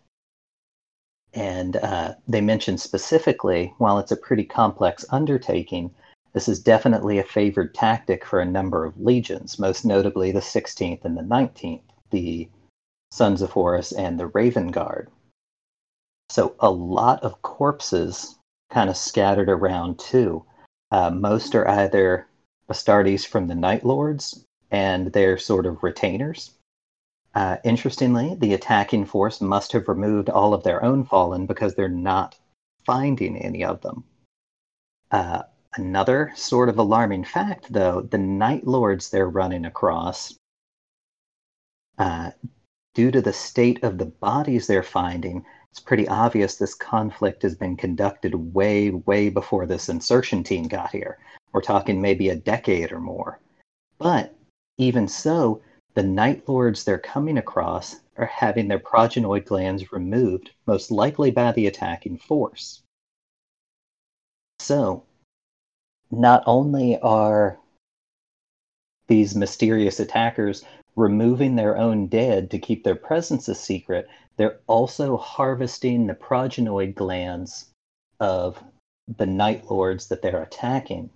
And 1.35 1.77
uh, 1.77 2.15
they 2.27 2.41
mentioned 2.41 2.81
specifically, 2.81 3.75
while 3.79 3.99
it's 3.99 4.13
a 4.13 4.17
pretty 4.17 4.45
complex 4.45 5.05
undertaking, 5.11 5.95
this 6.33 6.49
is 6.49 6.61
definitely 6.61 7.19
a 7.19 7.25
favored 7.25 7.75
tactic 7.75 8.25
for 8.25 8.41
a 8.41 8.45
number 8.45 8.85
of 8.85 9.01
legions, 9.01 9.59
most 9.59 9.85
notably 9.85 10.33
the 10.33 10.41
16th 10.41 11.05
and 11.05 11.17
the 11.17 11.23
19th, 11.23 11.83
the 12.11 12.49
Sons 13.11 13.43
of 13.43 13.51
Horus 13.51 13.93
and 13.93 14.19
the 14.19 14.27
Raven 14.27 14.71
Guard. 14.71 15.11
So 16.31 16.55
a 16.61 16.71
lot 16.71 17.23
of 17.23 17.43
corpses 17.43 18.38
kind 18.71 18.91
of 18.91 18.97
scattered 18.97 19.49
around 19.49 19.99
too. 19.99 20.45
Uh, 20.91 21.11
most 21.11 21.55
are 21.55 21.69
either 21.69 22.27
Astartes 22.69 23.27
from 23.27 23.47
the 23.47 23.55
Night 23.55 23.85
Lords 23.85 24.45
and 24.71 25.13
their 25.13 25.39
sort 25.39 25.67
of 25.67 25.83
retainers. 25.83 26.53
Uh, 27.35 27.57
interestingly, 27.65 28.35
the 28.35 28.55
attacking 28.55 29.05
force 29.05 29.41
must 29.41 29.73
have 29.73 29.89
removed 29.89 30.29
all 30.29 30.55
of 30.55 30.65
their 30.65 30.83
own 30.85 31.05
fallen 31.05 31.47
because 31.47 31.75
they're 31.75 31.89
not 31.89 32.37
finding 32.85 33.37
any 33.37 33.65
of 33.65 33.81
them. 33.83 34.05
Uh, 35.11 35.43
another 35.75 36.33
sort 36.35 36.69
of 36.69 36.79
alarming 36.79 37.25
fact, 37.25 37.73
though, 37.73 38.01
the 38.01 38.19
Night 38.19 38.67
Lords 38.67 39.11
they're 39.11 39.29
running 39.29 39.65
across, 39.65 40.35
uh, 41.99 42.31
due 42.95 43.11
to 43.11 43.21
the 43.23 43.33
state 43.33 43.83
of 43.85 43.99
the 43.99 44.07
bodies 44.07 44.67
they're 44.67 44.83
finding, 44.83 45.45
it's 45.71 45.81
pretty 45.81 46.09
obvious 46.09 46.57
this 46.57 46.75
conflict 46.75 47.43
has 47.43 47.55
been 47.55 47.77
conducted 47.77 48.35
way, 48.35 48.91
way 48.91 49.29
before 49.29 49.67
this 49.67 49.89
insertion 49.89 50.43
team 50.43 50.67
got 50.67 50.91
here. 50.91 51.19
We're 51.53 51.61
talking 51.61 52.01
maybe 52.01 52.31
a 52.31 52.37
decade 52.37 52.93
or 52.93 53.01
more. 53.01 53.41
But 53.99 54.35
even 54.79 55.09
so, 55.09 55.63
the 55.95 56.03
Night 56.03 56.49
Lords 56.49 56.85
they're 56.85 56.99
coming 56.99 57.39
across 57.39 57.97
are 58.17 58.27
having 58.27 58.69
their 58.69 58.79
progenoid 58.79 59.45
glands 59.45 59.93
removed, 59.93 60.51
most 60.67 60.91
likely 60.91 61.31
by 61.31 61.53
the 61.53 61.67
attacking 61.67 62.19
force. 62.19 62.83
So, 64.61 65.05
not 66.11 66.43
only 66.47 66.99
are 67.01 67.59
these 69.07 69.35
mysterious 69.35 70.01
attackers 70.01 70.65
removing 70.97 71.57
their 71.57 71.77
own 71.77 72.09
dead 72.09 72.51
to 72.51 72.59
keep 72.59 72.85
their 72.85 72.97
presence 72.97 73.49
a 73.49 73.55
secret, 73.55 74.09
they're 74.39 74.61
also 74.67 75.19
harvesting 75.19 76.07
the 76.07 76.15
progenoid 76.15 76.95
glands 76.95 77.67
of 78.21 78.63
the 79.19 79.27
Night 79.27 79.71
Lords 79.71 80.07
that 80.09 80.23
they're 80.23 80.43
attacking. 80.43 81.11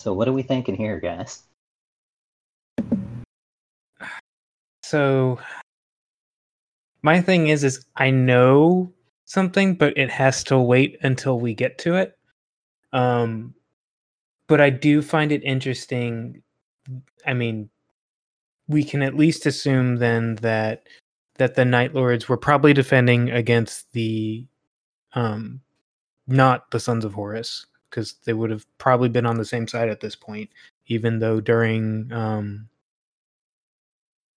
So, 0.00 0.14
what 0.14 0.28
are 0.28 0.32
we 0.32 0.42
thinking 0.42 0.76
here, 0.76 1.00
guys? 1.00 1.42
So 4.84 5.40
my 7.02 7.20
thing 7.20 7.48
is 7.48 7.64
is 7.64 7.84
I 7.96 8.10
know 8.10 8.92
something, 9.24 9.74
but 9.74 9.96
it 9.96 10.10
has 10.10 10.44
to 10.44 10.58
wait 10.58 10.98
until 11.02 11.40
we 11.40 11.54
get 11.54 11.78
to 11.78 11.94
it. 11.94 12.16
Um 12.92 13.54
but 14.46 14.60
I 14.60 14.70
do 14.70 15.00
find 15.00 15.32
it 15.32 15.42
interesting. 15.42 16.42
I 17.26 17.32
mean, 17.32 17.70
we 18.68 18.84
can 18.84 19.02
at 19.02 19.16
least 19.16 19.46
assume 19.46 19.96
then 19.96 20.36
that 20.36 20.86
that 21.36 21.54
the 21.54 21.64
Night 21.64 21.94
Lords 21.94 22.28
were 22.28 22.36
probably 22.36 22.72
defending 22.72 23.30
against 23.30 23.92
the 23.92 24.46
um 25.14 25.60
not 26.26 26.70
the 26.70 26.80
Sons 26.80 27.04
of 27.04 27.14
Horus, 27.14 27.66
because 27.90 28.14
they 28.24 28.32
would 28.32 28.50
have 28.50 28.66
probably 28.78 29.08
been 29.08 29.26
on 29.26 29.36
the 29.36 29.44
same 29.44 29.68
side 29.68 29.88
at 29.88 30.00
this 30.00 30.16
point, 30.16 30.50
even 30.86 31.18
though 31.18 31.40
during 31.40 32.10
um 32.12 32.68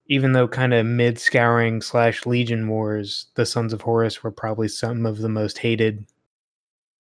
even 0.09 0.31
though 0.31 0.47
kind 0.47 0.73
of 0.73 0.85
mid 0.85 1.19
scouring 1.19 1.81
slash 1.81 2.25
legion 2.25 2.69
wars 2.69 3.27
the 3.35 3.45
sons 3.45 3.73
of 3.73 3.81
horus 3.81 4.23
were 4.23 4.31
probably 4.31 4.67
some 4.67 5.05
of 5.05 5.17
the 5.17 5.29
most 5.29 5.57
hated 5.57 6.05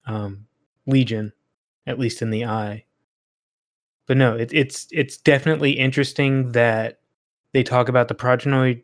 um 0.05 0.45
legion 0.85 1.31
at 1.85 1.99
least 1.99 2.21
in 2.21 2.31
the 2.31 2.45
eye. 2.45 2.83
But 4.07 4.17
no 4.17 4.35
it, 4.35 4.51
it's 4.53 4.87
it's 4.91 5.17
definitely 5.17 5.71
interesting 5.71 6.51
that 6.51 6.99
they 7.53 7.63
talk 7.63 7.87
about 7.89 8.09
the 8.09 8.15
progenoid 8.15 8.83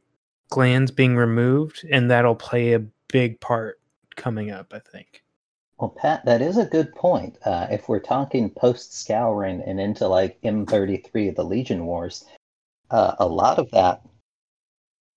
glands 0.50 0.92
being 0.92 1.16
removed 1.16 1.86
and 1.92 2.10
that'll 2.12 2.36
play 2.36 2.74
a 2.74 2.86
big 3.08 3.40
part 3.40 3.80
coming 4.16 4.52
up 4.52 4.74
i 4.74 4.80
think 4.80 5.24
Well, 5.80 5.90
Pat, 5.90 6.24
that 6.26 6.42
is 6.42 6.58
a 6.58 6.66
good 6.66 6.94
point. 6.96 7.38
Uh, 7.44 7.68
if 7.70 7.90
we're 7.90 8.00
talking 8.00 8.50
post 8.52 8.94
scouring 8.94 9.62
and 9.66 9.82
into 9.82 10.08
like 10.08 10.40
M33, 10.42 11.30
of 11.30 11.36
the 11.36 11.44
Legion 11.44 11.86
Wars, 11.86 12.24
uh, 12.92 13.16
a 13.20 13.28
lot 13.28 13.60
of 13.60 13.70
that 13.72 14.02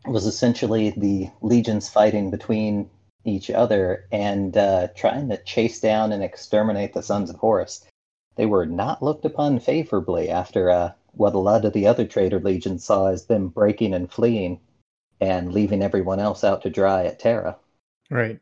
was 0.06 0.26
essentially 0.26 0.90
the 0.96 1.30
legions 1.40 1.88
fighting 1.88 2.30
between 2.30 2.88
each 3.24 3.50
other 3.50 4.06
and 4.12 4.56
uh, 4.56 4.88
trying 4.96 5.28
to 5.28 5.42
chase 5.44 5.80
down 5.80 6.12
and 6.12 6.22
exterminate 6.22 6.94
the 6.94 7.02
Sons 7.02 7.28
of 7.30 7.36
Horus. 7.36 7.84
They 8.36 8.46
were 8.46 8.66
not 8.66 9.02
looked 9.02 9.24
upon 9.24 9.58
favorably 9.60 10.30
after 10.30 10.70
uh, 10.70 10.92
what 11.12 11.34
a 11.34 11.38
lot 11.38 11.64
of 11.64 11.72
the 11.72 11.86
other 11.86 12.06
traitor 12.06 12.40
legions 12.40 12.84
saw 12.84 13.06
as 13.06 13.26
them 13.26 13.48
breaking 13.48 13.94
and 13.94 14.10
fleeing 14.10 14.60
and 15.20 15.52
leaving 15.52 15.82
everyone 15.82 16.20
else 16.20 16.44
out 16.44 16.62
to 16.62 16.70
dry 16.70 17.04
at 17.04 17.18
Terra. 17.18 17.56
right 18.10 18.40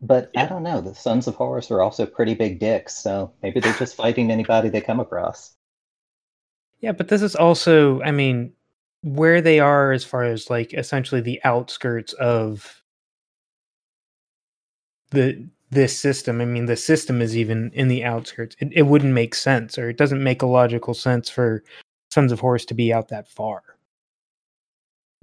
But 0.00 0.30
I 0.36 0.46
don't 0.46 0.62
know. 0.62 0.80
The 0.80 0.94
Sons 0.94 1.26
of 1.26 1.34
Horus 1.34 1.70
are 1.70 1.82
also 1.82 2.06
pretty 2.06 2.34
big 2.34 2.58
dicks, 2.58 2.94
so 2.96 3.32
maybe 3.42 3.60
they're 3.60 3.72
just 3.74 3.96
fighting 3.96 4.30
anybody 4.30 4.68
they 4.68 4.80
come 4.80 5.00
across. 5.00 5.54
Yeah, 6.80 6.92
but 6.92 7.08
this 7.08 7.22
is 7.22 7.34
also, 7.34 8.02
I 8.02 8.10
mean, 8.10 8.52
where 9.02 9.40
they 9.40 9.60
are 9.60 9.92
as 9.92 10.04
far 10.04 10.24
as 10.24 10.50
like 10.50 10.74
essentially 10.74 11.20
the 11.20 11.40
outskirts 11.44 12.12
of 12.14 12.82
the 15.10 15.48
this 15.70 15.98
system. 15.98 16.40
I 16.40 16.44
mean, 16.44 16.66
the 16.66 16.76
system 16.76 17.20
is 17.20 17.36
even 17.36 17.70
in 17.74 17.88
the 17.88 18.04
outskirts. 18.04 18.56
It, 18.60 18.68
it 18.72 18.82
wouldn't 18.82 19.12
make 19.12 19.34
sense, 19.34 19.78
or 19.78 19.90
it 19.90 19.98
doesn't 19.98 20.22
make 20.22 20.42
a 20.42 20.46
logical 20.46 20.94
sense 20.94 21.28
for 21.28 21.62
Sons 22.10 22.32
of 22.32 22.40
Horus 22.40 22.64
to 22.66 22.74
be 22.74 22.92
out 22.92 23.08
that 23.08 23.28
far. 23.28 23.62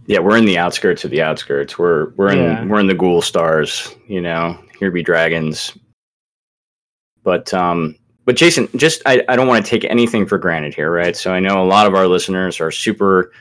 Yeah, 0.08 0.20
we're 0.20 0.38
in 0.38 0.46
the 0.46 0.58
outskirts 0.58 1.06
of 1.06 1.12
the 1.12 1.22
outskirts. 1.22 1.78
We're 1.78 2.10
we're 2.12 2.32
in 2.32 2.40
Yeah. 2.40 2.66
we're 2.66 2.80
in 2.80 2.88
the 2.88 2.94
ghoul 2.94 3.22
stars, 3.22 3.96
you 4.08 4.22
know. 4.22 4.58
Here 4.80 4.92
be 4.92 5.04
dragons. 5.04 5.78
But 7.24 7.54
um 7.54 7.96
but 8.26 8.36
Jason, 8.36 8.68
just 8.76 9.02
I, 9.06 9.24
I 9.30 9.36
don't 9.36 9.48
want 9.48 9.64
to 9.66 9.70
take 9.70 9.84
anything 9.90 10.26
for 10.28 10.38
granted 10.38 10.74
here, 10.74 10.92
right? 10.92 11.16
So 11.16 11.34
I 11.34 11.40
know 11.40 11.62
a 11.64 11.66
lot 11.66 11.88
of 11.88 11.96
our 11.96 12.08
listeners 12.08 12.60
are 12.60 12.72
super 12.72 13.32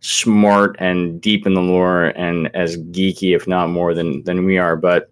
smart 0.00 0.76
and 0.78 1.20
deep 1.20 1.46
in 1.46 1.54
the 1.54 1.60
lore 1.60 2.06
and 2.16 2.54
as 2.56 2.76
geeky, 2.78 3.34
if 3.36 3.46
not 3.46 3.68
more 3.70 3.94
than 3.94 4.22
than 4.24 4.44
we 4.44 4.58
are. 4.58 4.76
But 4.76 5.10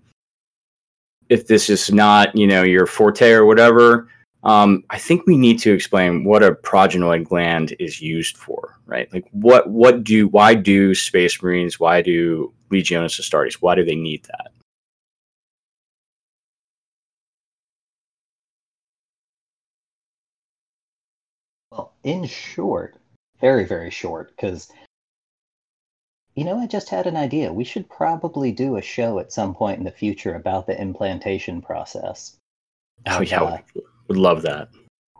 if 1.28 1.46
this 1.46 1.68
is 1.68 1.92
not, 1.92 2.34
you 2.36 2.46
know, 2.46 2.62
your 2.62 2.86
forte 2.86 3.30
or 3.32 3.44
whatever, 3.44 4.08
um, 4.44 4.84
I 4.90 4.98
think 4.98 5.26
we 5.26 5.36
need 5.36 5.58
to 5.60 5.72
explain 5.72 6.24
what 6.24 6.42
a 6.42 6.52
progenoid 6.52 7.24
gland 7.24 7.74
is 7.78 8.00
used 8.00 8.36
for, 8.36 8.78
right? 8.86 9.12
Like 9.12 9.26
what 9.32 9.68
what 9.68 10.04
do 10.04 10.28
why 10.28 10.54
do 10.54 10.94
space 10.94 11.42
marines, 11.42 11.80
why 11.80 12.02
do 12.02 12.52
Legionis 12.70 13.20
Astartes, 13.20 13.54
why 13.54 13.74
do 13.74 13.84
they 13.84 13.96
need 13.96 14.24
that? 14.24 14.52
Well, 21.72 21.92
in 22.04 22.26
short, 22.26 22.96
very, 23.40 23.64
very 23.64 23.90
short, 23.90 24.30
because 24.36 24.70
you 26.36 26.44
know, 26.44 26.58
I 26.60 26.68
just 26.68 26.88
had 26.88 27.08
an 27.08 27.16
idea. 27.16 27.52
We 27.52 27.64
should 27.64 27.90
probably 27.90 28.52
do 28.52 28.76
a 28.76 28.82
show 28.82 29.18
at 29.18 29.32
some 29.32 29.56
point 29.56 29.78
in 29.78 29.84
the 29.84 29.90
future 29.90 30.36
about 30.36 30.68
the 30.68 30.80
implantation 30.80 31.60
process. 31.60 32.36
Oh 33.06 33.20
yeah, 33.20 33.42
uh, 33.42 33.58
would, 34.08 34.16
love 34.16 34.42
that. 34.42 34.68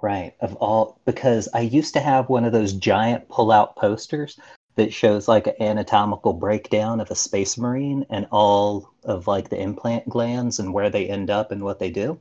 Right. 0.03 0.35
Of 0.41 0.55
all, 0.57 1.01
because 1.05 1.49
I 1.55 1.61
used 1.61 1.95
to 1.95 2.01
have 2.01 2.29
one 2.29 2.45
of 2.45 2.53
those 2.53 2.73
giant 2.73 3.29
pull 3.29 3.51
out 3.51 3.77
posters 3.77 4.39
that 4.77 4.93
shows 4.93 5.27
like 5.27 5.47
an 5.49 5.55
anatomical 5.61 6.33
breakdown 6.33 7.01
of 7.01 7.11
a 7.11 7.15
space 7.17 7.59
marine 7.59 8.07
and 8.11 8.29
all 8.31 8.93
of 9.05 9.27
like 9.27 9.49
the 9.49 9.61
implant 9.61 10.09
glands 10.09 10.61
and 10.61 10.73
where 10.73 10.89
they 10.89 11.09
end 11.09 11.31
up 11.31 11.51
and 11.51 11.65
what 11.65 11.81
they 11.81 11.91
do. 11.91 12.21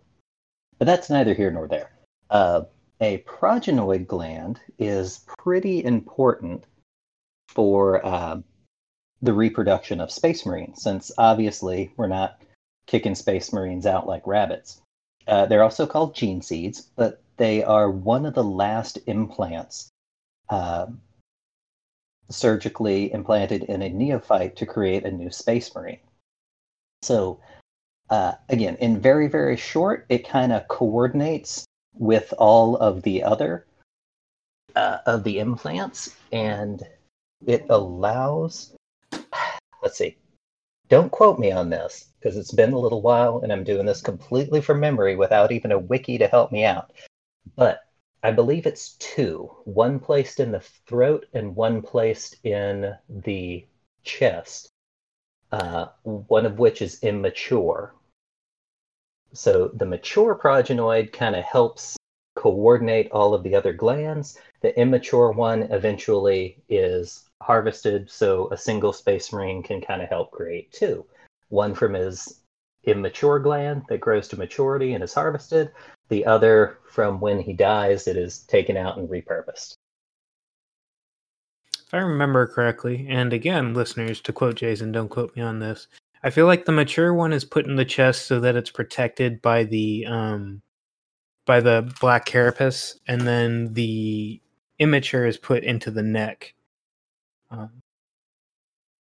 But 0.80 0.86
that's 0.86 1.10
neither 1.10 1.34
here 1.34 1.52
nor 1.52 1.68
there. 1.68 1.92
Uh, 2.30 2.64
a 3.00 3.20
progenoid 3.20 4.08
gland 4.08 4.60
is 4.80 5.24
pretty 5.38 5.84
important 5.86 6.66
for 7.48 8.04
uh, 8.06 8.40
the 9.22 9.34
reproduction 9.34 10.02
of 10.02 10.12
space 10.12 10.46
marines, 10.46 10.82
since 10.82 11.12
obviously 11.18 11.94
we're 11.96 12.08
not 12.08 12.42
kicking 12.88 13.16
space 13.16 13.54
marines 13.54 13.86
out 13.86 14.08
like 14.08 14.26
rabbits. 14.26 14.82
Uh, 15.28 15.46
they're 15.46 15.64
also 15.64 15.86
called 15.86 16.16
gene 16.16 16.42
seeds, 16.42 16.82
but 16.96 17.22
they 17.38 17.64
are 17.64 17.90
one 17.90 18.26
of 18.26 18.34
the 18.34 18.44
last 18.44 18.98
implants 19.08 19.90
uh, 20.50 20.88
surgically 22.30 23.12
implanted 23.12 23.64
in 23.64 23.82
a 23.82 23.90
neophyte 23.90 24.56
to 24.56 24.66
create 24.66 25.06
a 25.06 25.12
new 25.12 25.30
space 25.30 25.74
marine. 25.76 26.00
So, 27.02 27.40
uh, 28.10 28.34
again, 28.50 28.76
in 28.78 29.00
very, 29.00 29.28
very 29.28 29.58
short, 29.58 30.06
it 30.10 30.28
kind 30.28 30.52
of 30.52 30.68
coordinates 30.68 31.66
with 31.94 32.34
all 32.38 32.78
of 32.78 33.02
the 33.04 33.24
other 33.24 33.66
uh, 34.76 35.00
of 35.06 35.24
the 35.24 35.40
implants, 35.40 36.16
and 36.32 36.84
it 37.46 37.66
allows. 37.70 38.74
Let's 39.84 39.98
see. 39.98 40.18
Don't 40.90 41.12
quote 41.12 41.38
me 41.38 41.52
on 41.52 41.70
this 41.70 42.08
because 42.28 42.38
it's 42.38 42.52
been 42.52 42.74
a 42.74 42.78
little 42.78 43.02
while 43.02 43.40
and 43.42 43.54
I'm 43.54 43.64
doing 43.64 43.86
this 43.86 44.02
completely 44.02 44.60
from 44.60 44.82
memory 44.82 45.16
without 45.16 45.54
even 45.54 45.72
a 45.72 45.80
wiki 45.80 46.18
to 46.18 46.28
help 46.28 46.52
me 46.52 46.66
out. 46.66 46.92
But 47.56 47.86
I 48.22 48.32
believe 48.32 48.66
it's 48.66 48.96
two 48.96 49.50
one 49.64 49.98
placed 50.02 50.42
in 50.42 50.52
the 50.52 50.60
throat 50.60 51.26
and 51.34 51.56
one 51.56 51.82
placed 51.82 52.36
in 52.44 52.94
the 53.08 53.66
chest, 54.04 54.68
uh, 55.54 55.86
one 56.04 56.46
of 56.46 56.60
which 56.60 56.82
is 56.82 57.02
immature. 57.02 57.96
So 59.32 59.70
the 59.74 59.86
mature 59.86 60.36
progenoid 60.36 61.14
kind 61.14 61.34
of 61.34 61.46
helps 61.46 61.96
coordinate 62.36 63.10
all 63.14 63.34
of 63.34 63.44
the 63.44 63.56
other 63.56 63.72
glands. 63.72 64.38
The 64.60 64.78
immature 64.78 65.32
one 65.32 65.64
eventually 65.72 66.62
is 66.68 67.24
harvested, 67.42 68.12
so 68.12 68.50
a 68.52 68.58
single 68.58 68.92
space 68.92 69.32
marine 69.32 69.64
can 69.64 69.80
kind 69.80 70.02
of 70.02 70.10
help 70.10 70.32
create 70.32 70.74
two. 70.74 71.06
One 71.50 71.74
from 71.74 71.94
his 71.94 72.42
immature 72.84 73.40
gland 73.40 73.84
that 73.90 74.00
grows 74.00 74.28
to 74.30 74.38
maturity 74.38 74.94
and 74.94 75.04
is 75.04 75.14
harvested, 75.14 75.72
the 76.10 76.26
other 76.26 76.80
from 76.90 77.20
when 77.20 77.40
he 77.40 77.54
dies, 77.54 78.08
it 78.08 78.18
is 78.18 78.40
taken 78.40 78.78
out 78.78 78.98
and 78.98 79.10
repurposed. 79.10 79.74
If 81.88 81.94
I 81.94 82.00
remember 82.00 82.48
correctly, 82.48 83.06
and 83.10 83.32
again, 83.32 83.74
listeners, 83.74 84.20
to 84.22 84.34
quote 84.34 84.56
Jason, 84.56 84.92
don't 84.92 85.10
quote 85.10 85.36
me 85.36 85.42
on 85.42 85.60
this. 85.60 85.88
I 86.24 86.30
feel 86.30 86.46
like 86.46 86.66
the 86.66 86.72
mature 86.72 87.14
one 87.14 87.32
is 87.32 87.46
put 87.46 87.66
in 87.66 87.76
the 87.76 87.86
chest 87.86 88.26
so 88.26 88.40
that 88.42 88.56
it's 88.56 88.72
protected 88.72 89.42
by 89.42 89.64
the 89.64 90.06
um 90.06 90.62
by 91.46 91.62
the 91.62 91.92
black 92.02 92.26
carapace, 92.26 93.00
and 93.08 93.22
then 93.22 93.74
the 93.74 94.42
immature 94.80 95.26
is 95.26 95.38
put 95.38 95.64
into 95.64 95.90
the 95.90 96.04
neck. 96.04 96.54
Um, 97.50 97.82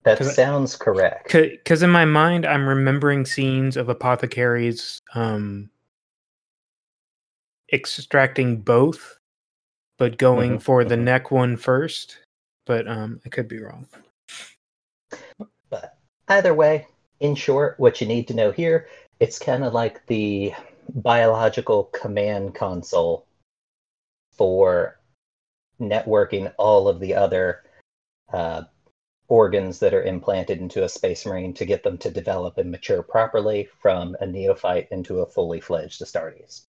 That 0.08 0.26
sounds 0.26 0.76
correct. 0.76 1.32
because 1.34 1.84
in 1.84 1.90
my 1.90 2.06
mind 2.06 2.46
i'm 2.46 2.68
remembering 2.68 3.26
scenes 3.26 3.76
of 3.78 3.90
apothecaries 3.90 5.00
um 5.16 5.70
extracting 7.74 8.62
both 8.62 9.18
but 9.98 10.18
going 10.18 10.58
Mhm, 10.58 10.62
for 10.62 10.84
the 10.86 10.96
mhm. 10.96 11.02
neck 11.04 11.32
one 11.32 11.58
first 11.58 12.18
but 12.66 12.88
um 12.88 13.20
i 13.26 13.30
could 13.30 13.48
be 13.48 13.60
wrong 13.60 13.88
But 15.70 15.98
either 16.30 16.54
way, 16.54 16.88
in 17.20 17.36
short, 17.36 17.80
what 17.80 18.00
you 18.00 18.08
need 18.08 18.28
to 18.30 18.34
know 18.34 18.52
here, 18.52 18.88
it's 19.20 19.38
kind 19.40 19.64
of 19.64 19.74
like 19.74 20.06
the 20.08 20.54
biological 20.96 21.86
command 21.86 22.56
console 22.56 23.26
for 24.32 25.00
networking 25.82 26.54
all 26.58 26.88
of 26.88 27.00
the 27.00 27.14
other 27.14 27.64
uh, 28.32 28.64
organs 29.28 29.80
that 29.80 29.94
are 29.94 30.04
implanted 30.04 30.60
into 30.60 30.84
a 30.84 30.90
space 30.90 31.26
marine 31.26 31.54
to 31.54 31.66
get 31.66 31.84
them 31.84 31.98
to 31.98 32.10
develop 32.10 32.58
and 32.58 32.72
mature 32.72 33.04
properly 33.04 33.68
from 33.82 34.16
a 34.22 34.26
neophyte 34.26 34.88
into 34.92 35.20
a 35.20 35.26
fully 35.26 35.60
fledged 35.60 36.02
Astartes. 36.02 36.64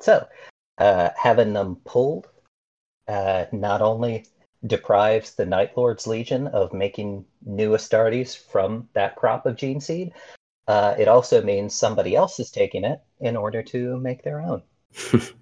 So, 0.00 0.26
uh, 0.78 1.10
having 1.16 1.52
them 1.52 1.76
pulled 1.84 2.28
uh, 3.08 3.46
not 3.52 3.80
only 3.82 4.26
deprives 4.66 5.34
the 5.34 5.46
Night 5.46 5.76
Lord's 5.76 6.06
Legion 6.06 6.48
of 6.48 6.72
making 6.72 7.24
new 7.44 7.70
Astartes 7.70 8.36
from 8.36 8.88
that 8.92 9.16
crop 9.16 9.46
of 9.46 9.56
gene 9.56 9.80
seed, 9.80 10.12
uh, 10.66 10.94
it 10.98 11.08
also 11.08 11.42
means 11.42 11.74
somebody 11.74 12.14
else 12.14 12.38
is 12.38 12.50
taking 12.50 12.84
it 12.84 13.00
in 13.20 13.36
order 13.36 13.62
to 13.62 13.96
make 13.98 14.22
their 14.22 14.40
own. 14.40 14.62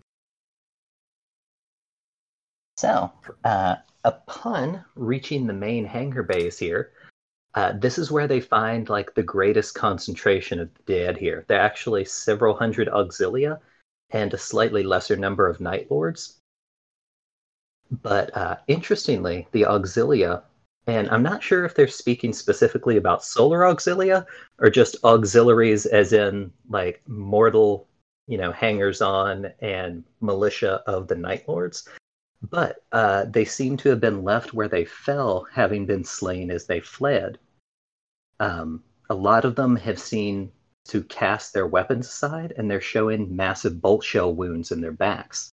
So, 2.77 3.11
uh, 3.43 3.77
upon 4.07 4.85
reaching 4.95 5.47
the 5.47 5.53
main 5.53 5.85
hangar 5.85 6.23
bays 6.23 6.57
here, 6.59 6.93
uh, 7.55 7.73
this 7.73 7.99
is 7.99 8.11
where 8.11 8.29
they 8.29 8.41
find 8.41 8.89
like 8.89 9.15
the 9.15 9.23
greatest 9.23 9.75
concentration 9.75 10.61
of 10.61 10.73
the 10.75 10.93
dead 10.95 11.19
here. 11.19 11.45
There 11.49 11.59
are 11.59 11.67
actually 11.67 12.05
several 12.05 12.55
hundred 12.55 12.89
auxilia 12.89 13.59
and 14.11 14.33
a 14.33 14.39
slightly 14.39 14.85
lesser 14.85 15.17
number 15.17 15.49
of 15.49 15.61
Night 15.61 15.91
Lords. 15.91 16.39
But 17.91 18.37
uh, 18.37 18.57
interestingly, 18.69 19.49
the 19.51 19.63
auxilia, 19.63 20.43
and 20.87 21.11
I'm 21.11 21.23
not 21.23 21.43
sure 21.43 21.65
if 21.65 21.75
they're 21.75 21.89
speaking 21.89 22.33
specifically 22.33 22.99
about 22.99 23.25
solar 23.25 23.61
auxilia 23.61 24.25
or 24.61 24.71
just 24.71 25.03
auxiliaries, 25.03 25.85
as 25.87 26.13
in 26.13 26.53
like 26.69 27.03
mortal, 27.09 27.89
you 28.29 28.39
know, 28.39 28.53
hangers 28.53 29.01
on 29.03 29.53
and 29.61 30.05
militia 30.21 30.83
of 30.87 31.09
the 31.09 31.17
Night 31.17 31.49
Lords. 31.49 31.89
But 32.43 32.85
uh, 32.93 33.25
they 33.25 33.45
seem 33.45 33.77
to 33.79 33.89
have 33.91 34.01
been 34.01 34.23
left 34.23 34.55
where 34.55 34.69
they 34.69 34.85
fell, 34.85 35.47
having 35.53 35.87
been 35.87 36.05
slain 36.05 36.51
as 36.51 36.67
they 36.67 36.81
fled. 36.81 37.39
Um, 38.41 38.83
a 39.09 39.15
lot 39.15 39.45
of 39.45 39.55
them 39.57 39.77
have 39.77 39.99
seen 39.99 40.53
to 40.89 41.03
cast 41.05 41.53
their 41.53 41.67
weapons 41.67 42.07
aside, 42.07 42.53
and 42.57 42.71
they're 42.71 42.81
showing 42.81 43.35
massive 43.35 43.81
bolt 43.81 44.05
shell 44.05 44.35
wounds 44.35 44.71
in 44.71 44.81
their 44.81 44.93
backs. 44.93 45.51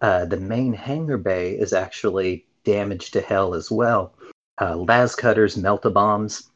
Uh, 0.00 0.24
the 0.24 0.36
main 0.36 0.72
hangar 0.72 1.18
bay 1.18 1.54
is 1.54 1.72
actually 1.72 2.46
damaged 2.64 3.12
to 3.14 3.20
hell 3.20 3.54
as 3.54 3.70
well. 3.70 4.14
Uh, 4.60 4.76
las 4.76 5.14
cutters, 5.14 5.56
melta 5.56 5.92
bombs, 5.92 6.50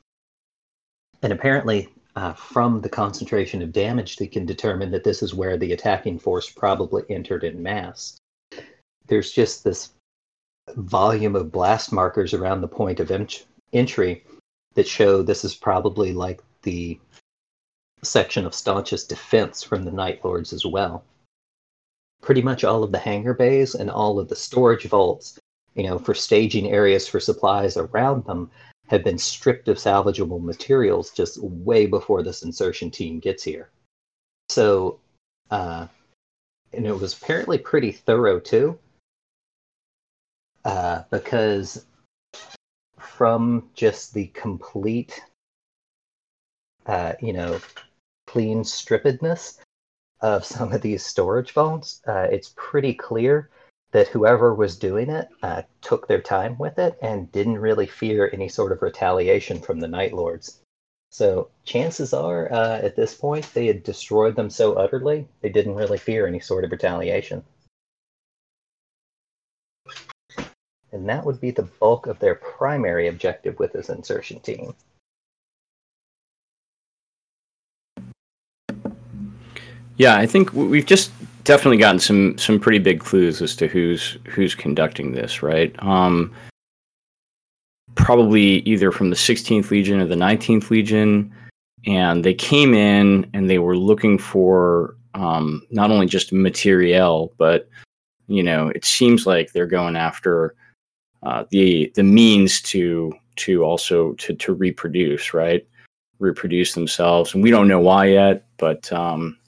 and 1.22 1.32
apparently 1.32 1.88
uh, 2.16 2.32
from 2.34 2.80
the 2.80 2.88
concentration 2.88 3.62
of 3.62 3.72
damage, 3.72 4.16
they 4.16 4.26
can 4.26 4.44
determine 4.44 4.90
that 4.90 5.04
this 5.04 5.22
is 5.22 5.34
where 5.34 5.56
the 5.56 5.72
attacking 5.72 6.18
force 6.18 6.48
probably 6.48 7.02
entered 7.08 7.44
in 7.44 7.62
mass. 7.62 8.18
There's 9.06 9.32
just 9.32 9.64
this 9.64 9.90
volume 10.76 11.36
of 11.36 11.52
blast 11.52 11.92
markers 11.92 12.34
around 12.34 12.60
the 12.60 12.68
point 12.68 13.00
of 13.00 13.10
ent- 13.10 13.46
entry 13.72 14.24
that 14.74 14.86
show 14.86 15.22
this 15.22 15.44
is 15.44 15.54
probably 15.54 16.12
like 16.12 16.42
the 16.62 16.98
section 18.02 18.46
of 18.46 18.54
staunchest 18.54 19.08
defense 19.08 19.62
from 19.62 19.84
the 19.84 19.90
Night 19.90 20.24
Lords 20.24 20.52
as 20.52 20.64
well. 20.64 21.04
Pretty 22.20 22.42
much 22.42 22.64
all 22.64 22.82
of 22.82 22.92
the 22.92 22.98
hangar 22.98 23.34
bays 23.34 23.74
and 23.74 23.90
all 23.90 24.18
of 24.18 24.28
the 24.28 24.36
storage 24.36 24.84
vaults, 24.84 25.38
you 25.74 25.84
know, 25.84 25.98
for 25.98 26.14
staging 26.14 26.70
areas 26.70 27.06
for 27.08 27.20
supplies 27.20 27.76
around 27.76 28.24
them 28.24 28.50
have 28.88 29.04
been 29.04 29.18
stripped 29.18 29.68
of 29.68 29.76
salvageable 29.78 30.42
materials 30.42 31.10
just 31.10 31.42
way 31.42 31.86
before 31.86 32.22
this 32.22 32.42
insertion 32.42 32.90
team 32.90 33.18
gets 33.18 33.42
here. 33.42 33.70
So, 34.48 35.00
uh, 35.50 35.86
and 36.72 36.86
it 36.86 36.92
was 36.92 37.14
apparently 37.14 37.58
pretty 37.58 37.92
thorough 37.92 38.38
too, 38.38 38.78
uh, 40.64 41.02
because 41.10 41.84
from 42.98 43.70
just 43.74 44.14
the 44.14 44.26
complete, 44.28 45.22
uh, 46.86 47.14
you 47.20 47.32
know, 47.32 47.58
clean 48.26 48.62
strippedness 48.62 49.58
of 50.20 50.44
some 50.44 50.72
of 50.72 50.80
these 50.82 51.04
storage 51.04 51.52
vaults, 51.52 52.00
uh, 52.06 52.28
it's 52.30 52.54
pretty 52.56 52.94
clear 52.94 53.50
that 53.92 54.08
whoever 54.08 54.54
was 54.54 54.78
doing 54.78 55.10
it 55.10 55.28
uh, 55.42 55.62
took 55.82 56.08
their 56.08 56.20
time 56.20 56.56
with 56.58 56.78
it 56.78 56.98
and 57.02 57.30
didn't 57.32 57.58
really 57.58 57.86
fear 57.86 58.30
any 58.32 58.48
sort 58.48 58.72
of 58.72 58.82
retaliation 58.82 59.60
from 59.60 59.80
the 59.80 59.88
Night 59.88 60.14
Lords. 60.14 60.60
So 61.10 61.50
chances 61.64 62.14
are, 62.14 62.50
uh, 62.50 62.78
at 62.78 62.96
this 62.96 63.14
point, 63.14 63.52
they 63.52 63.66
had 63.66 63.82
destroyed 63.82 64.34
them 64.34 64.48
so 64.48 64.74
utterly 64.74 65.28
they 65.42 65.50
didn't 65.50 65.74
really 65.74 65.98
fear 65.98 66.26
any 66.26 66.40
sort 66.40 66.64
of 66.64 66.72
retaliation. 66.72 67.44
And 70.92 71.08
that 71.08 71.24
would 71.24 71.40
be 71.40 71.50
the 71.50 71.62
bulk 71.62 72.06
of 72.06 72.18
their 72.18 72.34
primary 72.34 73.08
objective 73.08 73.58
with 73.58 73.72
this 73.72 73.88
insertion 73.88 74.40
team. 74.40 74.74
Yeah, 79.96 80.16
I 80.16 80.26
think 80.26 80.52
we've 80.52 80.86
just 80.86 81.12
definitely 81.44 81.78
gotten 81.78 81.98
some 81.98 82.36
some 82.38 82.58
pretty 82.58 82.78
big 82.78 83.00
clues 83.00 83.42
as 83.42 83.54
to 83.56 83.68
who's 83.68 84.16
who's 84.26 84.54
conducting 84.54 85.12
this, 85.12 85.42
right? 85.42 85.74
Um, 85.82 86.32
probably 87.94 88.60
either 88.60 88.90
from 88.90 89.10
the 89.10 89.16
16th 89.16 89.70
Legion 89.70 90.00
or 90.00 90.06
the 90.06 90.14
19th 90.14 90.70
Legion, 90.70 91.32
and 91.86 92.24
they 92.24 92.34
came 92.34 92.74
in 92.74 93.28
and 93.34 93.48
they 93.48 93.58
were 93.58 93.76
looking 93.76 94.18
for 94.18 94.96
um, 95.14 95.62
not 95.70 95.90
only 95.90 96.06
just 96.06 96.32
materiel, 96.32 97.32
but 97.38 97.68
you 98.28 98.42
know, 98.42 98.68
it 98.68 98.84
seems 98.84 99.26
like 99.26 99.52
they're 99.52 99.66
going 99.66 99.96
after 99.96 100.54
uh, 101.22 101.44
the 101.50 101.92
the 101.94 102.02
means 102.02 102.60
to 102.62 103.12
to 103.36 103.64
also 103.64 104.12
to 104.14 104.34
to 104.34 104.52
reproduce, 104.52 105.34
right? 105.34 105.66
Reproduce 106.18 106.74
themselves, 106.74 107.34
and 107.34 107.42
we 107.42 107.50
don't 107.50 107.68
know 107.68 107.80
why 107.80 108.06
yet, 108.06 108.46
but 108.56 108.92
um, 108.92 109.38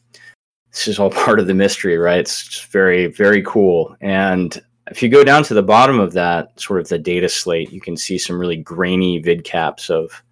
this 0.74 0.88
is 0.88 0.98
all 0.98 1.10
part 1.24 1.40
of 1.40 1.46
the 1.46 1.54
mystery, 1.54 1.96
right? 1.96 2.18
It's 2.20 2.64
very, 2.64 3.06
very 3.06 3.42
cool. 3.42 3.96
And 4.00 4.60
if 4.90 5.02
you 5.02 5.08
go 5.08 5.24
down 5.24 5.44
to 5.44 5.54
the 5.54 5.62
bottom 5.62 5.98
of 5.98 6.12
that, 6.12 6.60
sort 6.60 6.80
of 6.80 6.88
the 6.88 6.98
data 6.98 7.28
slate, 7.28 7.72
you 7.72 7.80
can 7.80 7.96
see 7.96 8.18
some 8.18 8.38
really 8.38 8.56
grainy 8.56 9.18
vid 9.18 9.44
caps 9.44 9.88
of 9.88 10.22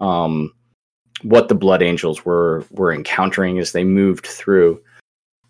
um, 0.00 0.52
what 1.22 1.48
the 1.48 1.54
Blood 1.54 1.82
Angels 1.82 2.24
were 2.24 2.64
were 2.70 2.92
encountering 2.92 3.58
as 3.58 3.72
they 3.72 3.84
moved 3.84 4.26
through. 4.26 4.82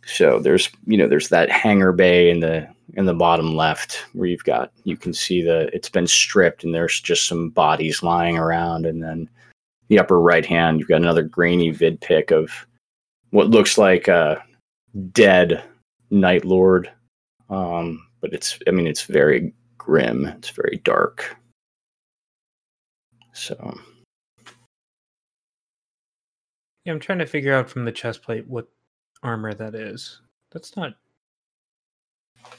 So 0.05 0.38
there's 0.38 0.70
you 0.87 0.96
know 0.96 1.09
there's 1.09 1.31
that 1.31 1.51
hangar 1.51 1.92
bay 1.92 2.31
in 2.31 2.38
the 2.38 2.68
in 2.94 3.05
the 3.05 3.14
bottom 3.14 3.57
left 3.57 4.05
where 4.12 4.29
you've 4.29 4.44
got 4.44 4.70
you 4.85 4.96
can 4.96 5.12
see 5.12 5.42
the 5.42 5.68
it's 5.75 5.88
been 5.88 6.07
stripped 6.07 6.62
and 6.62 6.75
there's 6.75 7.01
just 7.01 7.27
some 7.27 7.51
bodies 7.51 8.03
lying 8.03 8.38
around 8.38 8.87
and 8.87 9.03
then 9.03 9.29
the 9.88 9.99
upper 9.99 10.20
right 10.20 10.46
hand 10.46 10.79
you've 10.79 10.88
got 10.88 11.01
another 11.01 11.22
grainy 11.22 11.70
vid 11.70 12.01
pic 12.01 12.31
of 12.31 12.66
what 13.31 13.51
looks 13.51 13.77
like 13.77 14.09
a 14.09 14.42
dead 15.12 15.62
Night 16.11 16.44
Lord. 16.44 16.90
Um, 17.51 18.07
but 18.20 18.33
it's, 18.33 18.59
I 18.66 18.70
mean, 18.70 18.87
it's 18.87 19.03
very 19.03 19.53
grim. 19.79 20.27
It's 20.27 20.51
very 20.51 20.81
dark. 20.85 21.37
So. 23.33 23.79
Yeah, 26.85 26.92
I'm 26.92 27.01
trying 27.01 27.18
to 27.18 27.27
figure 27.27 27.55
out 27.55 27.68
from 27.68 27.85
the 27.85 27.92
chest 27.92 28.22
plate 28.22 28.46
what 28.46 28.68
armor 29.22 29.55
that 29.55 29.75
is. 29.75 30.20
That's 30.53 30.77
not. 30.77 30.94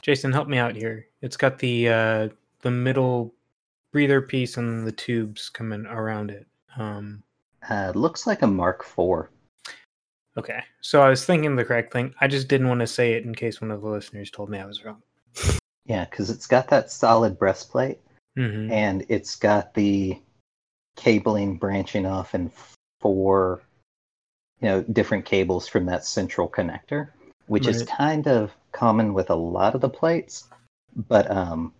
Jason, 0.02 0.32
help 0.32 0.48
me 0.48 0.58
out 0.58 0.76
here. 0.76 1.08
It's 1.22 1.38
got 1.38 1.60
the 1.60 1.90
uh, 1.90 2.30
the 2.62 2.72
middle 2.72 3.34
breather 3.92 4.22
piece 4.22 4.58
and 4.58 4.86
the 4.86 4.92
tubes 4.92 5.50
coming 5.50 5.86
around 5.86 6.32
it. 6.32 6.48
Um, 6.78 7.24
uh, 7.70 7.92
looks 7.96 8.28
like 8.28 8.42
a 8.42 8.48
Mark 8.48 8.86
IV. 8.98 9.28
Okay. 10.38 10.62
So 10.82 11.02
I 11.02 11.10
was 11.10 11.26
thinking 11.26 11.56
the 11.56 11.66
correct 11.66 11.92
thing. 11.92 12.14
I 12.22 12.28
just 12.28 12.48
didn't 12.48 12.68
want 12.68 12.82
to 12.82 12.88
say 12.88 13.14
it 13.14 13.26
in 13.26 13.34
case 13.34 13.60
one 13.60 13.72
of 13.72 13.82
the 13.82 13.90
listeners 13.90 14.30
told 14.30 14.50
me 14.50 14.60
I 14.60 14.66
was 14.66 14.86
wrong. 14.86 15.02
Yeah, 15.86 16.06
because 16.06 16.30
it's 16.30 16.48
got 16.48 16.68
that 16.70 16.92
solid 16.92 17.40
breastplate 17.40 18.00
Mm-hmm. 18.38 18.72
and 18.72 19.04
it's 19.10 19.36
got 19.36 19.74
the 19.74 20.22
cabling 20.96 21.58
branching 21.58 22.06
off 22.06 22.36
in 22.36 22.52
four, 23.00 23.64
you 24.62 24.68
know, 24.68 24.84
different 24.84 25.26
cables 25.26 25.68
from 25.68 25.88
that 25.88 26.06
central 26.06 26.48
connector, 26.48 27.10
which 27.48 27.66
is 27.66 27.82
kind 27.84 28.28
of 28.28 28.52
common 28.78 29.14
with 29.14 29.30
a 29.30 29.36
lot 29.36 29.76
of 29.76 29.82
the 29.82 29.90
plates. 29.90 30.48
But 30.96 31.30
um, 31.30 31.74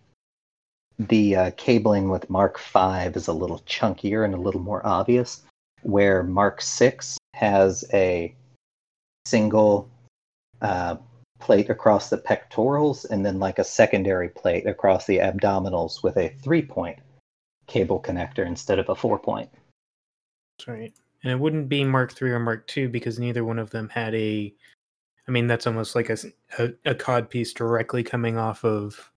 the 0.98 1.36
uh, 1.36 1.50
cabling 1.52 2.10
with 2.10 2.28
Mark 2.28 2.58
V 2.60 3.10
is 3.14 3.28
a 3.28 3.32
little 3.32 3.60
chunkier 3.60 4.24
and 4.24 4.34
a 4.34 4.40
little 4.40 4.60
more 4.60 4.84
obvious, 4.86 5.42
where 5.82 6.22
Mark 6.22 6.62
VI 6.62 6.98
has 7.34 7.84
a 7.92 8.34
single 9.24 9.88
uh, 10.60 10.96
plate 11.38 11.70
across 11.70 12.10
the 12.10 12.18
pectorals 12.18 13.04
and 13.04 13.24
then 13.24 13.38
like 13.38 13.58
a 13.58 13.64
secondary 13.64 14.28
plate 14.28 14.66
across 14.66 15.06
the 15.06 15.18
abdominals 15.18 16.02
with 16.02 16.16
a 16.16 16.34
three 16.42 16.62
point 16.62 16.98
cable 17.66 18.00
connector 18.00 18.44
instead 18.46 18.78
of 18.78 18.88
a 18.88 18.94
four 18.94 19.18
point. 19.18 19.48
That's 20.58 20.68
right. 20.68 20.92
And 21.22 21.32
it 21.32 21.38
wouldn't 21.38 21.68
be 21.68 21.84
Mark 21.84 22.12
three 22.12 22.32
or 22.32 22.38
Mark 22.38 22.66
two 22.66 22.88
because 22.88 23.18
neither 23.18 23.44
one 23.44 23.58
of 23.58 23.70
them 23.70 23.88
had 23.88 24.14
a. 24.14 24.52
I 25.28 25.30
mean, 25.30 25.46
that's 25.46 25.66
almost 25.66 25.94
like 25.94 26.10
a 26.10 26.16
a 26.86 26.94
cod 26.94 27.28
piece 27.28 27.52
directly 27.52 28.02
coming 28.02 28.38
off 28.38 28.64
of 28.64 29.12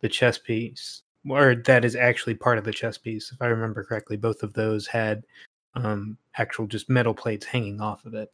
the 0.00 0.08
chest 0.08 0.44
piece, 0.44 1.02
or 1.28 1.56
that 1.56 1.84
is 1.84 1.96
actually 1.96 2.34
part 2.34 2.58
of 2.58 2.64
the 2.64 2.72
chest 2.72 3.02
piece. 3.02 3.32
If 3.32 3.42
I 3.42 3.46
remember 3.46 3.82
correctly, 3.84 4.16
both 4.16 4.42
of 4.44 4.52
those 4.54 4.86
had 4.86 5.24
um, 5.74 6.16
actual 6.36 6.66
just 6.66 6.88
metal 6.88 7.14
plates 7.14 7.44
hanging 7.44 7.80
off 7.80 8.04
of 8.04 8.14
it. 8.14 8.32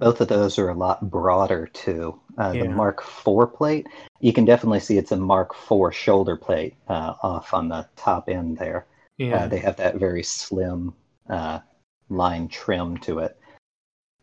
Both 0.00 0.20
of 0.20 0.28
those 0.28 0.58
are 0.58 0.70
a 0.70 0.74
lot 0.74 1.08
broader 1.08 1.68
too. 1.68 2.18
Uh, 2.36 2.52
Yeah. 2.54 2.64
The 2.64 2.68
Mark 2.70 3.00
IV 3.00 3.54
plate, 3.54 3.86
you 4.20 4.32
can 4.32 4.44
definitely 4.44 4.80
see 4.80 4.98
it's 4.98 5.12
a 5.12 5.16
Mark 5.16 5.54
IV 5.70 5.94
shoulder 5.94 6.36
plate 6.36 6.74
uh, 6.88 7.14
off 7.22 7.54
on 7.54 7.68
the 7.68 7.88
top 7.96 8.28
end 8.28 8.58
there. 8.58 8.86
Yeah. 9.18 9.44
Uh, 9.44 9.48
they 9.48 9.58
have 9.58 9.76
that 9.76 9.96
very 9.96 10.22
slim 10.22 10.94
uh, 11.30 11.60
line 12.08 12.48
trim 12.48 12.98
to 12.98 13.20
it. 13.20 13.37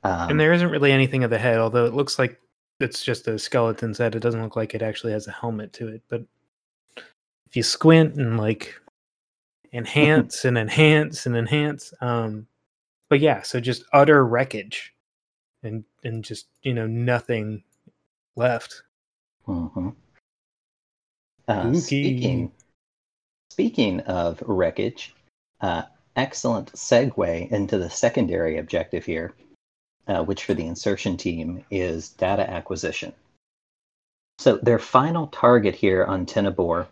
Um, 0.06 0.30
and 0.30 0.40
there 0.40 0.54
isn't 0.54 0.70
really 0.70 0.92
anything 0.92 1.24
of 1.24 1.32
the 1.32 1.38
head, 1.40 1.58
although 1.58 1.86
it 1.86 1.94
looks 1.96 2.20
like 2.20 2.40
it's 2.80 3.04
just 3.04 3.28
a 3.28 3.40
skeleton's 3.40 3.98
head. 3.98 4.16
It 4.16 4.20
doesn't 4.20 4.42
look 4.42 4.56
like 4.56 4.76
it 4.76 4.82
actually 4.84 5.14
has 5.14 5.28
a 5.28 5.32
helmet 5.32 5.74
to 5.74 5.88
it. 5.88 6.04
But 6.10 6.24
if 7.48 7.56
you 7.56 7.64
squint 7.64 8.16
and 8.16 8.38
like 8.38 8.76
enhance 9.74 10.46
and 10.46 10.58
enhance 10.58 11.26
and 11.26 11.36
enhance, 11.36 11.94
um, 12.02 12.46
but 13.10 13.20
yeah, 13.20 13.42
so 13.42 13.60
just 13.60 13.84
utter 13.94 14.26
wreckage, 14.26 14.94
and 15.64 15.84
and 16.04 16.24
just 16.24 16.48
you 16.62 16.74
know 16.74 16.88
nothing 16.88 17.64
left. 18.36 18.84
mhm. 19.48 19.96
Uh, 21.48 21.62
Spooky. 21.74 21.80
speaking, 21.80 22.52
speaking 23.52 24.00
of 24.02 24.42
wreckage, 24.46 25.16
uh, 25.62 25.84
excellent 26.16 26.72
segue 26.74 27.52
into 27.52 27.78
the 27.78 27.90
secondary 27.90 28.58
objective 28.58 29.06
here, 29.06 29.34
uh, 30.08 30.24
which 30.24 30.44
for 30.44 30.54
the 30.54 30.66
insertion 30.66 31.18
team 31.18 31.64
is 31.72 32.10
data 32.10 32.50
acquisition. 32.50 33.14
So 34.40 34.58
their 34.58 34.80
final 34.80 35.28
target 35.28 35.76
here 35.76 36.04
on 36.04 36.26
Tenebor 36.26 36.88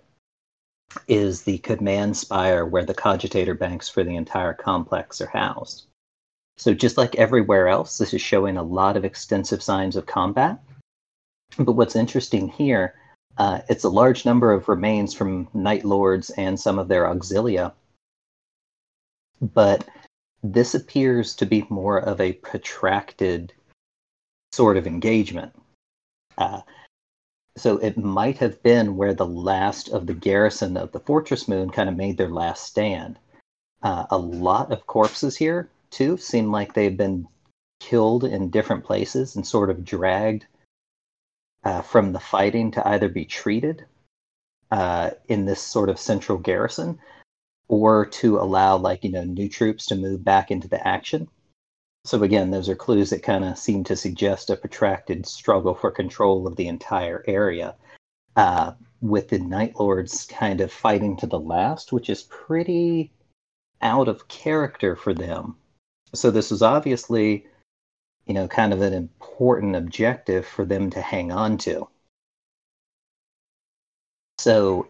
is 1.08 1.44
the 1.44 1.58
command 1.60 2.16
spire 2.16 2.66
where 2.66 2.86
the 2.86 2.94
cogitator 2.94 3.58
banks 3.58 3.90
for 3.90 4.04
the 4.04 4.16
entire 4.16 4.54
complex 4.54 5.22
are 5.22 5.28
housed. 5.28 5.86
So 6.58 6.74
just 6.74 6.98
like 6.98 7.16
everywhere 7.16 7.68
else, 7.68 7.98
this 7.98 8.14
is 8.14 8.22
showing 8.22 8.58
a 8.58 8.64
lot 8.64 8.96
of 8.96 9.06
extensive 9.06 9.64
signs 9.64 9.96
of 9.96 10.06
combat. 10.06 10.60
But 11.58 11.74
what's 11.74 11.96
interesting 11.96 12.48
here, 12.48 12.94
uh, 13.38 13.62
it's 13.70 13.84
a 13.84 13.90
large 13.90 14.26
number 14.26 14.52
of 14.52 14.70
remains 14.70 15.14
from 15.14 15.48
Night 15.54 15.84
Lords 15.84 16.30
and 16.32 16.60
some 16.60 16.80
of 16.80 16.88
their 16.88 17.06
auxilia. 17.06 17.74
But 19.42 19.88
this 20.44 20.76
appears 20.76 21.36
to 21.38 21.46
be 21.46 21.66
more 21.70 21.98
of 21.98 22.20
a 22.20 22.34
protracted 22.34 23.54
sort 24.52 24.76
of 24.76 24.86
engagement. 24.86 25.56
Uh, 26.38 26.62
so 27.56 27.78
it 27.78 27.98
might 27.98 28.38
have 28.38 28.62
been 28.62 28.98
where 28.98 29.14
the 29.14 29.26
last 29.26 29.90
of 29.90 30.06
the 30.06 30.14
garrison 30.14 30.76
of 30.76 30.92
the 30.92 31.00
Fortress 31.00 31.48
Moon 31.48 31.70
kind 31.70 31.88
of 31.88 31.96
made 31.96 32.18
their 32.18 32.30
last 32.30 32.66
stand. 32.66 33.18
Uh, 33.82 34.06
a 34.10 34.18
lot 34.18 34.72
of 34.72 34.88
corpses 34.88 35.38
here, 35.38 35.70
too, 35.92 36.18
seem 36.18 36.52
like 36.52 36.74
they've 36.74 36.98
been 36.98 37.28
killed 37.80 38.24
in 38.24 38.50
different 38.50 38.84
places 38.84 39.36
and 39.36 39.46
sort 39.46 39.70
of 39.70 39.86
dragged 39.86 40.46
uh, 41.64 41.82
from 41.82 42.12
the 42.12 42.20
fighting 42.20 42.72
to 42.72 42.88
either 42.88 43.08
be 43.08 43.26
treated 43.26 43.86
uh, 44.72 45.12
in 45.28 45.46
this 45.46 45.62
sort 45.62 45.90
of 45.90 46.00
central 46.00 46.38
garrison 46.38 47.00
or 47.68 48.06
to 48.06 48.38
allow 48.38 48.78
like 48.78 49.04
you 49.04 49.12
know 49.12 49.24
new 49.24 49.50
troops 49.50 49.86
to 49.88 49.96
move 49.96 50.24
back 50.24 50.52
into 50.52 50.68
the 50.68 50.86
action. 50.88 51.28
So 52.06 52.22
again 52.24 52.52
those 52.52 52.70
are 52.70 52.76
clues 52.76 53.10
that 53.12 53.24
kind 53.24 53.46
of 53.46 53.58
seem 53.58 53.84
to 53.86 53.96
suggest 53.96 54.50
a 54.50 54.58
protracted 54.58 55.26
struggle 55.26 55.74
for 55.74 55.92
control 55.92 56.48
of 56.48 56.56
the 56.56 56.68
entire 56.68 57.24
area 57.28 57.76
uh, 58.36 58.74
with 59.02 59.30
the 59.30 59.40
night 59.40 59.80
lords 59.80 60.26
kind 60.26 60.62
of 60.62 60.72
fighting 60.72 61.18
to 61.18 61.28
the 61.28 61.40
last 61.40 61.92
which 61.92 62.10
is 62.10 62.24
pretty 62.24 63.12
out 63.82 64.08
of 64.08 64.28
character 64.28 64.96
for 64.96 65.14
them. 65.14 65.56
So 66.14 66.32
this 66.32 66.52
was 66.52 66.62
obviously 66.62 67.48
you 68.26 68.34
know 68.34 68.48
kind 68.48 68.74
of 68.74 68.82
an 68.82 68.94
important 68.94 69.76
objective 69.76 70.46
for 70.46 70.66
them 70.66 70.90
to 70.92 71.02
hang 71.02 71.32
on 71.32 71.58
to. 71.60 71.88
So 74.40 74.90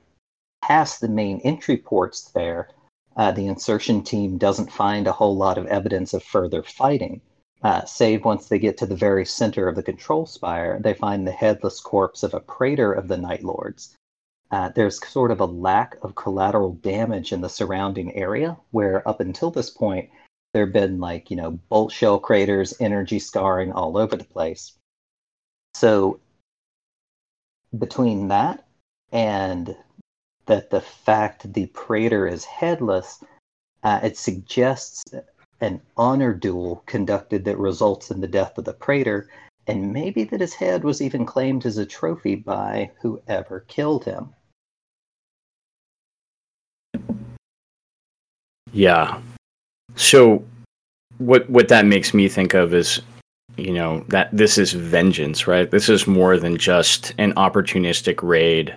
past 0.68 1.02
the 1.02 1.10
main 1.10 1.42
entry 1.44 1.76
ports 1.76 2.32
there, 2.32 2.70
uh, 3.18 3.32
the 3.32 3.48
insertion 3.48 4.02
team 4.02 4.38
doesn't 4.38 4.72
find 4.72 5.08
a 5.08 5.12
whole 5.12 5.36
lot 5.36 5.58
of 5.58 5.68
evidence 5.68 6.14
of 6.14 6.24
further 6.24 6.64
fighting. 6.64 7.20
Uh, 7.62 7.84
save 7.84 8.24
once 8.24 8.48
they 8.48 8.58
get 8.60 8.78
to 8.78 8.86
the 8.86 8.96
very 8.96 9.26
center 9.26 9.68
of 9.68 9.76
the 9.76 9.84
control 9.84 10.26
spire, 10.26 10.80
they 10.80 10.94
find 10.94 11.28
the 11.28 11.32
headless 11.32 11.82
corpse 11.82 12.24
of 12.24 12.34
a 12.34 12.40
praetor 12.40 12.94
of 12.94 13.10
the 13.10 13.18
Night 13.18 13.44
Lords. 13.44 13.96
Uh, 14.52 14.70
there's 14.70 15.06
sort 15.06 15.32
of 15.32 15.42
a 15.42 15.46
lack 15.46 15.98
of 16.02 16.16
collateral 16.16 16.74
damage 16.76 17.34
in 17.34 17.42
the 17.42 17.50
surrounding 17.50 18.16
area, 18.16 18.58
where 18.72 19.08
up 19.08 19.20
until 19.20 19.52
this 19.52 19.70
point, 19.70 20.10
there 20.54 20.66
have 20.66 20.74
been 20.74 21.00
like, 21.00 21.30
you 21.30 21.36
know, 21.36 21.52
bolt 21.70 21.92
shell 21.92 22.20
craters, 22.20 22.74
energy 22.80 23.20
scarring 23.20 23.74
all 23.74 23.98
over 23.98 24.16
the 24.16 24.24
place. 24.24 24.74
So, 25.74 26.20
between 27.78 28.30
that 28.30 28.66
and 29.12 29.76
that 30.46 30.70
the 30.70 30.82
fact 30.82 31.54
the 31.54 31.68
praetor 31.68 32.28
is 32.28 32.46
headless, 32.46 33.24
uh, 33.84 34.00
it 34.04 34.18
suggests 34.18 35.04
an 35.62 35.82
honor 35.96 36.34
duel 36.34 36.84
conducted 36.86 37.46
that 37.46 37.58
results 37.58 38.12
in 38.12 38.20
the 38.22 38.28
death 38.28 38.58
of 38.58 38.66
the 38.66 38.74
praetor, 38.74 39.30
and 39.68 39.94
maybe 39.94 40.24
that 40.26 40.42
his 40.42 40.54
head 40.54 40.84
was 40.84 41.02
even 41.02 41.26
claimed 41.26 41.66
as 41.66 41.78
a 41.78 41.86
trophy 41.86 42.36
by 42.36 42.92
whoever 43.02 43.62
killed 43.62 44.04
him. 44.04 44.30
Yeah. 48.74 49.22
So 49.96 50.44
what 51.20 51.50
what 51.50 51.70
that 51.70 51.86
makes 51.86 52.14
me 52.14 52.28
think 52.28 52.54
of 52.54 52.74
is 52.74 53.02
you 53.56 53.72
know 53.72 54.04
that 54.10 54.30
this 54.36 54.58
is 54.58 54.74
vengeance, 54.74 55.48
right? 55.48 55.70
This 55.70 55.88
is 55.88 56.08
more 56.08 56.38
than 56.38 56.58
just 56.58 57.14
an 57.18 57.34
opportunistic 57.36 58.22
raid 58.22 58.76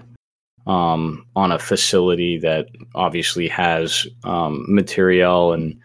um, 0.66 1.26
on 1.36 1.52
a 1.52 1.58
facility 1.58 2.38
that 2.38 2.68
obviously 2.94 3.48
has 3.48 4.06
um, 4.24 4.64
material 4.68 5.52
and 5.52 5.78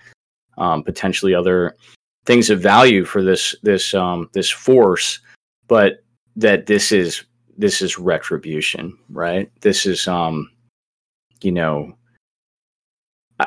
um, 0.58 0.84
potentially 0.84 1.36
other 1.36 1.76
things 2.26 2.50
of 2.50 2.62
value 2.62 3.06
for 3.06 3.24
this 3.24 3.56
this 3.64 3.94
um, 3.94 4.30
this 4.34 4.50
force, 4.50 5.20
but 5.68 6.04
that 6.36 6.66
this 6.66 6.92
is 6.92 7.24
this 7.58 7.82
is 7.82 8.00
retribution, 8.00 8.98
right? 9.10 9.52
This 9.62 9.86
is 9.86 10.08
um, 10.08 10.50
you 11.42 11.52
know 11.52 11.96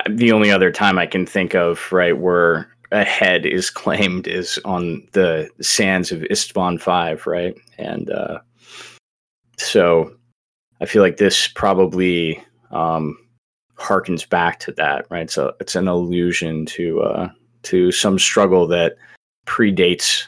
the 0.08 0.32
only 0.32 0.50
other 0.50 0.72
time 0.72 0.98
I 0.98 1.06
can 1.06 1.26
think 1.26 1.54
of, 1.54 1.92
right, 1.92 2.16
where 2.18 2.68
a 2.92 3.04
head 3.04 3.46
is 3.46 3.70
claimed 3.82 4.26
is 4.26 4.58
on 4.64 5.06
the 5.12 5.48
sands 5.60 6.12
of 6.12 6.20
Isstvan 6.22 6.80
Five, 6.80 7.26
right, 7.26 7.54
and 7.78 8.10
uh, 8.10 8.38
so 9.58 10.14
I 10.80 10.86
feel 10.86 11.02
like 11.02 11.16
this 11.16 11.48
probably 11.48 12.42
um, 12.70 13.16
harkens 13.76 14.28
back 14.28 14.58
to 14.60 14.72
that, 14.72 15.06
right? 15.10 15.30
So 15.30 15.54
it's 15.60 15.74
an 15.74 15.88
allusion 15.88 16.66
to 16.66 17.02
uh, 17.02 17.28
to 17.64 17.92
some 17.92 18.18
struggle 18.18 18.66
that 18.68 18.96
predates 19.46 20.26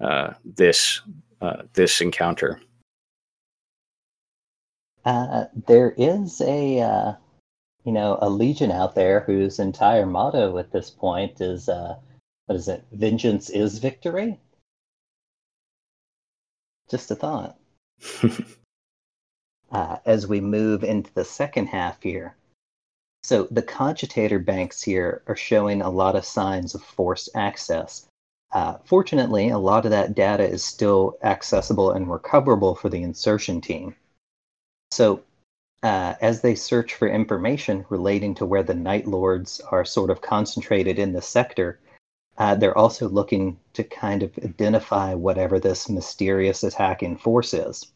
uh, 0.00 0.34
this 0.44 1.00
uh, 1.40 1.62
this 1.74 2.00
encounter. 2.00 2.60
Uh, 5.04 5.44
there 5.66 5.94
is 5.96 6.40
a 6.42 6.80
uh, 6.80 7.14
you 7.84 7.92
know 7.92 8.18
a 8.20 8.28
legion 8.28 8.70
out 8.70 8.94
there 8.94 9.20
whose 9.20 9.58
entire 9.58 10.06
motto 10.06 10.58
at 10.58 10.72
this 10.72 10.90
point 10.90 11.40
is 11.40 11.68
uh, 11.68 11.96
what 12.46 12.56
is 12.56 12.68
it? 12.68 12.84
Vengeance 12.92 13.50
is 13.50 13.78
victory. 13.78 14.38
Just 16.90 17.10
a 17.10 17.14
thought. 17.14 17.56
uh, 19.70 19.96
as 20.04 20.26
we 20.26 20.40
move 20.40 20.84
into 20.84 21.12
the 21.14 21.24
second 21.24 21.66
half 21.66 22.02
here. 22.02 22.36
So 23.22 23.44
the 23.50 23.62
cogitator 23.62 24.44
banks 24.44 24.82
here 24.82 25.22
are 25.26 25.36
showing 25.36 25.82
a 25.82 25.90
lot 25.90 26.16
of 26.16 26.24
signs 26.24 26.74
of 26.74 26.82
forced 26.82 27.28
access. 27.34 28.06
Uh, 28.52 28.78
fortunately, 28.84 29.50
a 29.50 29.58
lot 29.58 29.84
of 29.84 29.90
that 29.90 30.14
data 30.14 30.48
is 30.48 30.64
still 30.64 31.16
accessible 31.22 31.92
and 31.92 32.10
recoverable 32.10 32.74
for 32.74 32.88
the 32.88 33.02
insertion 33.02 33.60
team. 33.60 33.94
So 34.90 35.22
uh, 35.82 36.14
as 36.20 36.40
they 36.40 36.54
search 36.54 36.94
for 36.94 37.08
information 37.08 37.86
relating 37.88 38.34
to 38.36 38.46
where 38.46 38.62
the 38.62 38.74
Night 38.74 39.06
Lords 39.06 39.60
are 39.70 39.84
sort 39.84 40.10
of 40.10 40.20
concentrated 40.20 40.98
in 40.98 41.12
the 41.12 41.22
sector, 41.22 41.78
uh, 42.38 42.54
they're 42.54 42.76
also 42.76 43.08
looking 43.08 43.58
to 43.74 43.84
kind 43.84 44.22
of 44.22 44.36
identify 44.38 45.14
whatever 45.14 45.60
this 45.60 45.88
mysterious 45.88 46.64
attacking 46.64 47.16
force 47.18 47.54
is. 47.54 47.92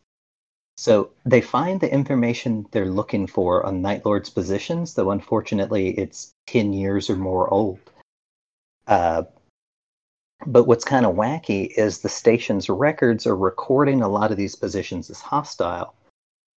So 0.77 1.11
they 1.25 1.41
find 1.41 1.81
the 1.81 1.93
information 1.93 2.67
they're 2.73 2.87
looking 2.87 3.27
for 3.27 3.65
on 3.65 3.81
Night 3.81 4.05
Lord's 4.05 4.31
positions, 4.31 4.95
though 4.95 5.11
unfortunately 5.11 5.91
it's 5.91 6.33
10 6.49 6.73
years 6.73 7.09
or 7.09 7.17
more 7.17 7.53
old. 7.53 7.79
Uh, 8.87 9.23
but 10.47 10.65
what's 10.65 10.85
kind 10.85 11.07
of 11.07 11.15
wacky 11.15 11.71
is 11.77 11.99
the 11.99 12.09
station's 12.09 12.69
records 12.69 13.27
are 13.27 13.37
recording 13.37 14.03
a 14.03 14.09
lot 14.09 14.31
of 14.31 14.37
these 14.37 14.57
positions 14.57 15.09
as 15.11 15.21
hostile. 15.21 15.95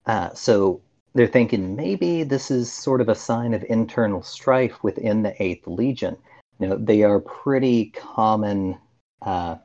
Uh, 0.06 0.34
so 0.34 0.82
they're 1.13 1.27
thinking 1.27 1.75
maybe 1.75 2.23
this 2.23 2.51
is 2.51 2.71
sort 2.71 3.01
of 3.01 3.10
a 3.10 3.15
sign 3.15 3.53
of 3.53 3.63
internal 3.69 4.23
strife 4.23 4.84
within 4.84 5.23
the 5.23 5.32
8th 5.39 5.67
Legion. 5.67 6.17
You 6.60 6.67
know, 6.67 6.77
they 6.77 7.03
are 7.03 7.19
pretty 7.19 7.91
common 7.91 8.77
uh, 9.21 9.58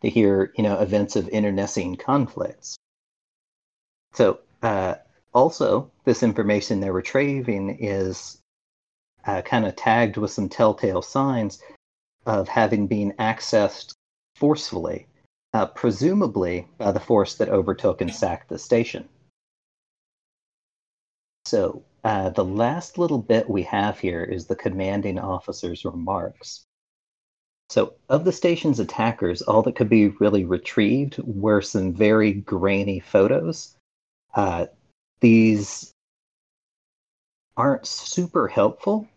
to 0.00 0.08
hear, 0.08 0.52
you 0.56 0.64
know, 0.64 0.78
events 0.78 1.16
of 1.16 1.28
internecine 1.28 1.96
conflicts. 1.96 2.76
So, 4.16 4.40
uh, 4.62 4.94
also, 5.34 5.90
this 6.06 6.22
information 6.22 6.80
they're 6.80 6.90
retrieving 6.90 7.76
is 7.78 8.40
uh, 9.26 9.42
kind 9.42 9.66
of 9.66 9.76
tagged 9.76 10.16
with 10.16 10.30
some 10.30 10.48
telltale 10.48 11.02
signs 11.02 11.60
of 12.24 12.48
having 12.48 12.86
been 12.86 13.12
accessed 13.18 13.92
forcefully, 14.34 15.06
uh, 15.52 15.66
presumably 15.66 16.66
by 16.78 16.92
the 16.92 17.00
force 17.00 17.34
that 17.34 17.50
overtook 17.50 18.00
and 18.00 18.10
sacked 18.14 18.48
the 18.48 18.58
station. 18.58 19.06
So, 21.44 21.82
uh, 22.02 22.30
the 22.30 22.44
last 22.44 22.96
little 22.96 23.18
bit 23.18 23.50
we 23.50 23.64
have 23.64 23.98
here 23.98 24.24
is 24.24 24.46
the 24.46 24.56
commanding 24.56 25.18
officer's 25.18 25.84
remarks. 25.84 26.64
So, 27.68 27.92
of 28.08 28.24
the 28.24 28.32
station's 28.32 28.80
attackers, 28.80 29.42
all 29.42 29.60
that 29.64 29.76
could 29.76 29.90
be 29.90 30.08
really 30.08 30.46
retrieved 30.46 31.18
were 31.18 31.60
some 31.60 31.92
very 31.92 32.32
grainy 32.32 33.00
photos 33.00 33.75
uh, 34.36 34.66
these 35.20 35.92
aren't 37.56 37.86
super 37.86 38.46
helpful. 38.46 39.08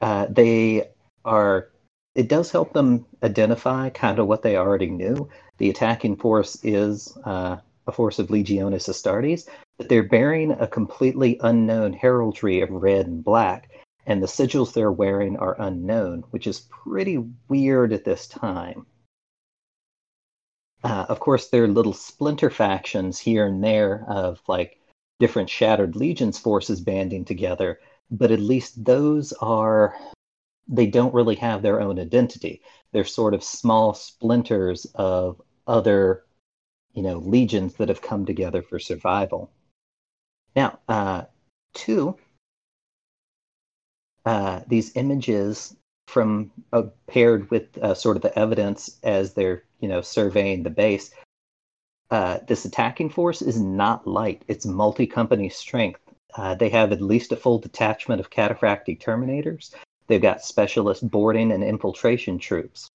Uh, 0.00 0.26
they 0.30 0.88
are. 1.24 1.68
It 2.14 2.28
does 2.28 2.50
help 2.50 2.72
them 2.72 3.06
identify 3.22 3.90
kind 3.90 4.18
of 4.18 4.26
what 4.26 4.42
they 4.42 4.56
already 4.56 4.90
knew. 4.90 5.28
The 5.58 5.70
attacking 5.70 6.16
force 6.16 6.58
is 6.62 7.16
uh, 7.24 7.56
a 7.86 7.92
force 7.92 8.18
of 8.18 8.28
Legionis 8.28 8.88
Astartes, 8.88 9.48
but 9.78 9.88
they're 9.88 10.02
bearing 10.02 10.52
a 10.52 10.66
completely 10.66 11.38
unknown 11.42 11.92
heraldry 11.92 12.60
of 12.60 12.70
red 12.70 13.06
and 13.06 13.24
black, 13.24 13.70
and 14.06 14.22
the 14.22 14.26
sigils 14.26 14.72
they're 14.72 14.92
wearing 14.92 15.36
are 15.38 15.60
unknown, 15.60 16.24
which 16.30 16.46
is 16.46 16.68
pretty 16.70 17.24
weird 17.48 17.92
at 17.92 18.04
this 18.04 18.26
time. 18.26 18.86
Uh, 20.84 21.06
of 21.08 21.20
course, 21.20 21.48
there 21.48 21.64
are 21.64 21.68
little 21.68 21.92
splinter 21.92 22.50
factions 22.50 23.18
here 23.18 23.46
and 23.46 23.62
there 23.62 24.04
of 24.08 24.40
like 24.48 24.80
different 25.20 25.48
Shattered 25.48 25.94
Legions 25.94 26.38
forces 26.38 26.80
banding 26.80 27.24
together, 27.24 27.78
but 28.10 28.30
at 28.32 28.40
least 28.40 28.84
those 28.84 29.32
are 29.34 29.96
they 30.68 30.86
don't 30.86 31.14
really 31.14 31.36
have 31.36 31.62
their 31.62 31.80
own 31.80 31.98
identity. 31.98 32.62
They're 32.92 33.04
sort 33.04 33.34
of 33.34 33.44
small 33.44 33.94
splinters 33.94 34.86
of 34.94 35.40
other, 35.66 36.24
you 36.92 37.02
know, 37.02 37.18
legions 37.18 37.74
that 37.74 37.88
have 37.88 38.02
come 38.02 38.26
together 38.26 38.62
for 38.62 38.78
survival. 38.78 39.50
Now, 40.54 40.78
uh, 40.88 41.22
two, 41.74 42.16
uh, 44.24 44.60
these 44.66 44.96
images 44.96 45.76
from 46.06 46.50
uh, 46.72 46.84
paired 47.06 47.50
with 47.50 47.76
uh, 47.78 47.94
sort 47.94 48.16
of 48.16 48.22
the 48.22 48.38
evidence 48.38 48.98
as 49.02 49.34
they're, 49.34 49.64
you 49.82 49.88
know, 49.88 50.00
surveying 50.00 50.62
the 50.62 50.70
base. 50.70 51.10
Uh, 52.10 52.38
this 52.46 52.64
attacking 52.64 53.10
force 53.10 53.42
is 53.42 53.60
not 53.60 54.06
light. 54.06 54.42
It's 54.48 54.64
multi-company 54.64 55.48
strength. 55.48 56.00
Uh, 56.34 56.54
they 56.54 56.70
have 56.70 56.92
at 56.92 57.02
least 57.02 57.32
a 57.32 57.36
full 57.36 57.58
detachment 57.58 58.20
of 58.20 58.30
cataphractii 58.30 59.00
terminators. 59.00 59.74
They've 60.06 60.22
got 60.22 60.44
specialist 60.44 61.10
boarding 61.10 61.52
and 61.52 61.62
infiltration 61.62 62.38
troops. 62.38 62.88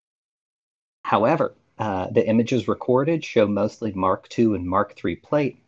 However, 1.03 1.55
uh, 1.77 2.07
the 2.09 2.27
images 2.27 2.67
recorded 2.67 3.23
show 3.23 3.47
mostly 3.47 3.91
Mark 3.91 4.27
II 4.37 4.55
and 4.55 4.65
Mark 4.65 4.99
III 5.03 5.15
plate. 5.17 5.61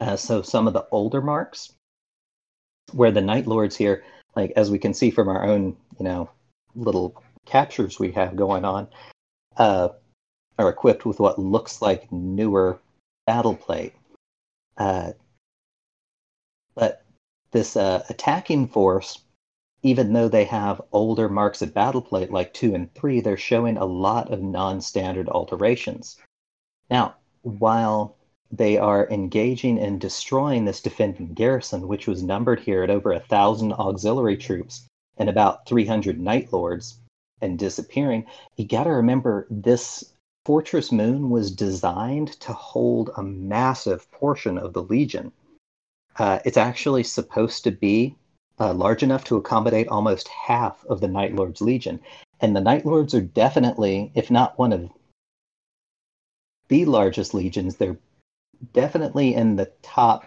Uh, 0.00 0.16
so 0.16 0.42
some 0.42 0.66
of 0.66 0.72
the 0.72 0.86
older 0.90 1.20
marks, 1.20 1.72
where 2.92 3.10
the 3.10 3.20
Night 3.20 3.46
Lords 3.46 3.76
here, 3.76 4.04
like 4.34 4.52
as 4.56 4.70
we 4.70 4.78
can 4.78 4.94
see 4.94 5.10
from 5.10 5.28
our 5.28 5.44
own, 5.44 5.76
you 5.98 6.04
know, 6.04 6.30
little 6.74 7.22
captures 7.46 7.98
we 7.98 8.12
have 8.12 8.36
going 8.36 8.64
on, 8.64 8.88
uh, 9.56 9.88
are 10.58 10.68
equipped 10.68 11.04
with 11.04 11.20
what 11.20 11.38
looks 11.38 11.82
like 11.82 12.10
newer 12.12 12.80
battle 13.26 13.54
plate. 13.54 13.94
Uh, 14.76 15.12
but 16.74 17.04
this 17.52 17.76
uh, 17.76 18.04
attacking 18.08 18.68
force 18.68 19.20
even 19.86 20.12
though 20.12 20.28
they 20.28 20.44
have 20.44 20.82
older 20.90 21.28
marks 21.28 21.62
of 21.62 21.72
battle 21.72 22.02
plate 22.02 22.32
like 22.32 22.52
2 22.54 22.74
and 22.74 22.92
3, 22.94 23.20
they're 23.20 23.36
showing 23.36 23.76
a 23.76 23.84
lot 23.84 24.32
of 24.32 24.42
non 24.42 24.80
standard 24.80 25.28
alterations. 25.28 26.16
Now, 26.90 27.14
while 27.42 28.16
they 28.50 28.78
are 28.78 29.08
engaging 29.10 29.78
in 29.78 30.00
destroying 30.00 30.64
this 30.64 30.80
defending 30.80 31.34
garrison, 31.34 31.86
which 31.86 32.08
was 32.08 32.22
numbered 32.22 32.58
here 32.58 32.82
at 32.82 32.90
over 32.90 33.12
a 33.12 33.20
thousand 33.20 33.72
auxiliary 33.74 34.36
troops 34.36 34.86
and 35.18 35.28
about 35.28 35.66
300 35.66 36.18
Night 36.18 36.52
Lords, 36.52 36.98
and 37.40 37.58
disappearing, 37.58 38.24
you 38.56 38.66
got 38.66 38.84
to 38.84 38.90
remember 38.90 39.46
this 39.50 40.12
Fortress 40.46 40.92
Moon 40.92 41.28
was 41.28 41.50
designed 41.50 42.38
to 42.38 42.52
hold 42.52 43.10
a 43.16 43.22
massive 43.24 44.08
portion 44.12 44.58
of 44.58 44.74
the 44.74 44.82
Legion. 44.84 45.32
Uh, 46.14 46.38
it's 46.44 46.56
actually 46.56 47.02
supposed 47.02 47.64
to 47.64 47.72
be 47.72 48.14
uh, 48.60 48.72
large 48.72 49.02
enough 49.02 49.24
to 49.24 49.38
accommodate 49.38 49.88
almost 49.88 50.28
half 50.28 50.84
of 50.84 51.00
the 51.00 51.08
Night 51.08 51.34
Lord's 51.34 51.60
Legion. 51.60 51.98
And 52.38 52.54
the 52.54 52.60
Night 52.60 52.86
Lords 52.86 53.12
are 53.12 53.20
definitely, 53.20 54.12
if 54.14 54.30
not 54.30 54.56
one 54.56 54.72
of 54.72 54.88
the 56.68 56.84
largest 56.84 57.34
legions, 57.34 57.74
they're 57.74 57.98
definitely 58.72 59.34
in 59.34 59.56
the 59.56 59.72
top, 59.82 60.26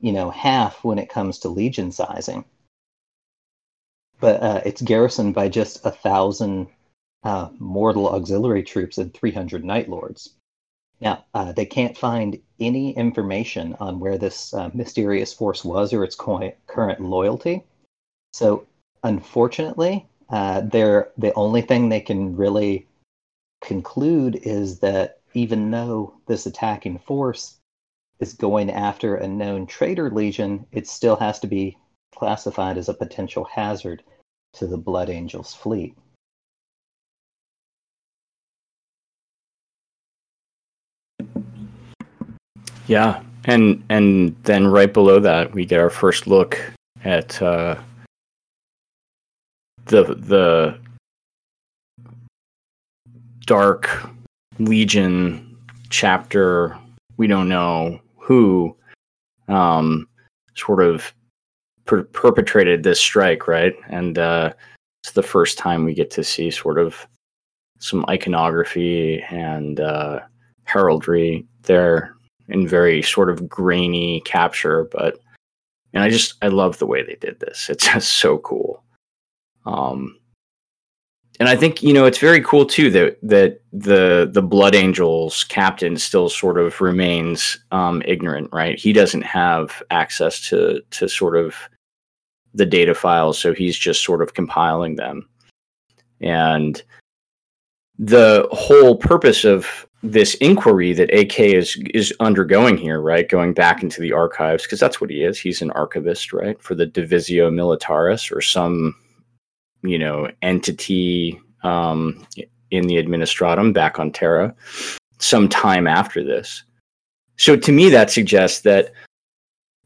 you 0.00 0.12
know, 0.12 0.30
half 0.30 0.82
when 0.82 0.98
it 0.98 1.10
comes 1.10 1.40
to 1.40 1.50
legion 1.50 1.92
sizing. 1.92 2.46
But 4.18 4.42
uh, 4.42 4.62
it's 4.64 4.80
garrisoned 4.80 5.34
by 5.34 5.50
just 5.50 5.84
a 5.84 5.90
thousand 5.90 6.68
uh, 7.24 7.48
mortal 7.58 8.08
auxiliary 8.08 8.62
troops 8.62 8.98
and 8.98 9.12
300 9.14 9.64
Night 9.64 9.88
Lords. 9.88 10.34
Now, 11.00 11.24
uh, 11.34 11.52
they 11.52 11.66
can't 11.66 11.96
find 11.96 12.40
any 12.60 12.96
information 12.96 13.76
on 13.80 13.98
where 13.98 14.18
this 14.18 14.54
uh, 14.54 14.70
mysterious 14.72 15.32
force 15.32 15.64
was 15.64 15.92
or 15.92 16.04
its 16.04 16.14
co- 16.14 16.52
current 16.66 17.00
loyalty. 17.00 17.64
So, 18.32 18.66
unfortunately, 19.02 20.06
uh, 20.30 20.62
they're, 20.62 21.10
the 21.18 21.34
only 21.34 21.60
thing 21.62 21.88
they 21.88 22.00
can 22.00 22.36
really 22.36 22.86
conclude 23.62 24.36
is 24.42 24.78
that 24.80 25.20
even 25.34 25.70
though 25.70 26.14
this 26.26 26.46
attacking 26.46 26.98
force 26.98 27.58
is 28.20 28.34
going 28.34 28.70
after 28.70 29.16
a 29.16 29.26
known 29.26 29.66
traitor 29.66 30.10
legion, 30.10 30.66
it 30.70 30.86
still 30.86 31.16
has 31.16 31.40
to 31.40 31.46
be 31.46 31.76
classified 32.14 32.78
as 32.78 32.88
a 32.88 32.94
potential 32.94 33.44
hazard 33.44 34.02
to 34.52 34.66
the 34.66 34.78
Blood 34.78 35.10
Angels 35.10 35.54
fleet. 35.54 35.96
Yeah, 42.92 43.22
and 43.46 43.82
and 43.88 44.36
then 44.42 44.66
right 44.66 44.92
below 44.92 45.18
that, 45.18 45.54
we 45.54 45.64
get 45.64 45.80
our 45.80 45.88
first 45.88 46.26
look 46.26 46.60
at 47.04 47.40
uh, 47.40 47.80
the 49.86 50.14
the 50.14 50.78
dark 53.46 53.88
legion 54.58 55.56
chapter. 55.88 56.76
We 57.16 57.26
don't 57.26 57.48
know 57.48 57.98
who 58.18 58.76
um, 59.48 60.06
sort 60.54 60.82
of 60.82 61.14
per- 61.86 62.04
perpetrated 62.04 62.82
this 62.82 63.00
strike, 63.00 63.48
right? 63.48 63.72
And 63.88 64.18
uh, 64.18 64.52
it's 65.02 65.14
the 65.14 65.22
first 65.22 65.56
time 65.56 65.86
we 65.86 65.94
get 65.94 66.10
to 66.10 66.22
see 66.22 66.50
sort 66.50 66.78
of 66.78 67.06
some 67.78 68.04
iconography 68.10 69.22
and 69.30 69.80
uh, 69.80 70.20
heraldry 70.64 71.46
there 71.62 72.16
in 72.52 72.68
very 72.68 73.02
sort 73.02 73.30
of 73.30 73.48
grainy 73.48 74.20
capture, 74.20 74.84
but 74.92 75.18
and 75.92 76.02
I 76.02 76.08
just 76.08 76.34
I 76.42 76.48
love 76.48 76.78
the 76.78 76.86
way 76.86 77.02
they 77.02 77.16
did 77.16 77.40
this. 77.40 77.68
It's 77.70 77.84
just 77.84 78.14
so 78.14 78.38
cool. 78.38 78.82
Um 79.66 80.16
and 81.40 81.48
I 81.48 81.56
think 81.56 81.82
you 81.82 81.92
know 81.92 82.04
it's 82.04 82.18
very 82.18 82.40
cool 82.40 82.66
too 82.66 82.90
that 82.90 83.18
that 83.22 83.60
the 83.72 84.30
the 84.30 84.42
Blood 84.42 84.74
Angels 84.74 85.44
captain 85.44 85.96
still 85.96 86.28
sort 86.28 86.58
of 86.58 86.80
remains 86.80 87.58
um, 87.72 88.02
ignorant, 88.06 88.48
right? 88.52 88.78
He 88.78 88.92
doesn't 88.92 89.22
have 89.22 89.82
access 89.90 90.40
to 90.48 90.82
to 90.90 91.08
sort 91.08 91.36
of 91.36 91.56
the 92.54 92.66
data 92.66 92.94
files, 92.94 93.38
so 93.38 93.54
he's 93.54 93.78
just 93.78 94.04
sort 94.04 94.22
of 94.22 94.34
compiling 94.34 94.96
them. 94.96 95.28
And 96.20 96.80
the 97.98 98.46
whole 98.52 98.96
purpose 98.96 99.44
of 99.44 99.88
this 100.02 100.34
inquiry 100.34 100.92
that 100.92 101.14
AK 101.14 101.40
is 101.40 101.76
is 101.94 102.12
undergoing 102.18 102.76
here, 102.76 103.00
right? 103.00 103.28
Going 103.28 103.52
back 103.52 103.82
into 103.82 104.00
the 104.00 104.12
archives 104.12 104.64
because 104.64 104.80
that's 104.80 105.00
what 105.00 105.10
he 105.10 105.22
is. 105.22 105.38
He's 105.38 105.62
an 105.62 105.70
archivist, 105.72 106.32
right, 106.32 106.60
for 106.60 106.74
the 106.74 106.86
Divisio 106.86 107.50
Militaris 107.52 108.34
or 108.34 108.40
some, 108.40 108.96
you 109.82 109.98
know, 109.98 110.28
entity 110.42 111.40
um, 111.62 112.26
in 112.70 112.88
the 112.88 112.96
Administratum 112.96 113.72
back 113.72 113.98
on 113.98 114.10
Terra. 114.10 114.54
Some 115.18 115.48
time 115.48 115.86
after 115.86 116.24
this, 116.24 116.64
so 117.36 117.56
to 117.56 117.70
me 117.70 117.88
that 117.90 118.10
suggests 118.10 118.62
that, 118.62 118.92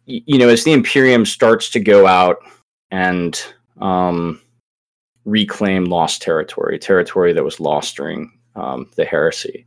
you 0.07 0.38
know, 0.38 0.48
as 0.48 0.64
the 0.64 0.72
Imperium 0.72 1.26
starts 1.26 1.68
to 1.70 1.81
go 1.81 2.07
out 2.07 2.38
and 2.90 3.44
um, 3.83 4.40
reclaim 5.26 5.85
lost 5.85 6.22
territory, 6.22 6.79
territory 6.79 7.35
that 7.35 7.44
was 7.44 7.61
lost 7.61 7.96
during 7.96 8.33
um, 8.55 8.88
the 8.96 9.05
heresy 9.05 9.66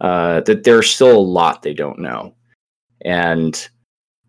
uh, 0.00 0.40
that 0.42 0.64
there's 0.64 0.90
still 0.90 1.16
a 1.16 1.18
lot 1.18 1.62
they 1.62 1.74
don't 1.74 1.98
know. 1.98 2.34
And 3.02 3.68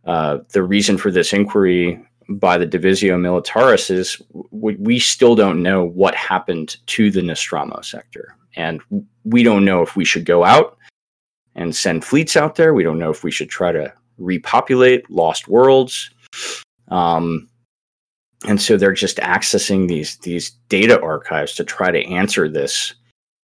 uh, 0.06 0.40
the 0.54 0.64
reason 0.64 0.98
for 0.98 1.12
this 1.12 1.34
inquiry 1.34 2.02
by 2.30 2.58
the 2.58 2.68
Divisio 2.68 3.18
Militaris 3.20 3.90
is 3.90 4.22
we, 4.52 4.76
we 4.76 5.00
still 5.00 5.36
don't 5.36 5.64
know 5.64 5.84
what 5.84 6.16
happened 6.16 6.78
to 6.88 7.10
the 7.10 7.22
Nostromo 7.22 7.82
sector. 7.82 8.36
And 8.56 8.82
we 9.24 9.44
don't 9.44 9.66
know 9.66 9.82
if 9.82 9.96
we 9.96 10.06
should 10.06 10.26
go 10.26 10.44
out 10.44 10.78
and 11.56 11.76
send 11.76 12.06
fleets 12.06 12.36
out 12.36 12.56
there. 12.56 12.74
We 12.74 12.84
don't 12.84 13.00
know 13.00 13.10
if 13.10 13.24
we 13.24 13.32
should 13.32 13.50
try 13.50 13.72
to 13.72 13.92
repopulate 14.18 15.10
lost 15.10 15.48
worlds. 15.48 16.10
Um, 16.90 17.50
and 18.48 18.62
so 18.62 18.78
they're 18.78 18.94
just 18.94 19.18
accessing 19.18 19.88
these 19.88 20.18
these 20.18 20.52
data 20.70 21.02
archives 21.02 21.56
to 21.56 21.64
try 21.64 21.92
to 21.92 22.06
answer 22.06 22.48
this 22.48 22.94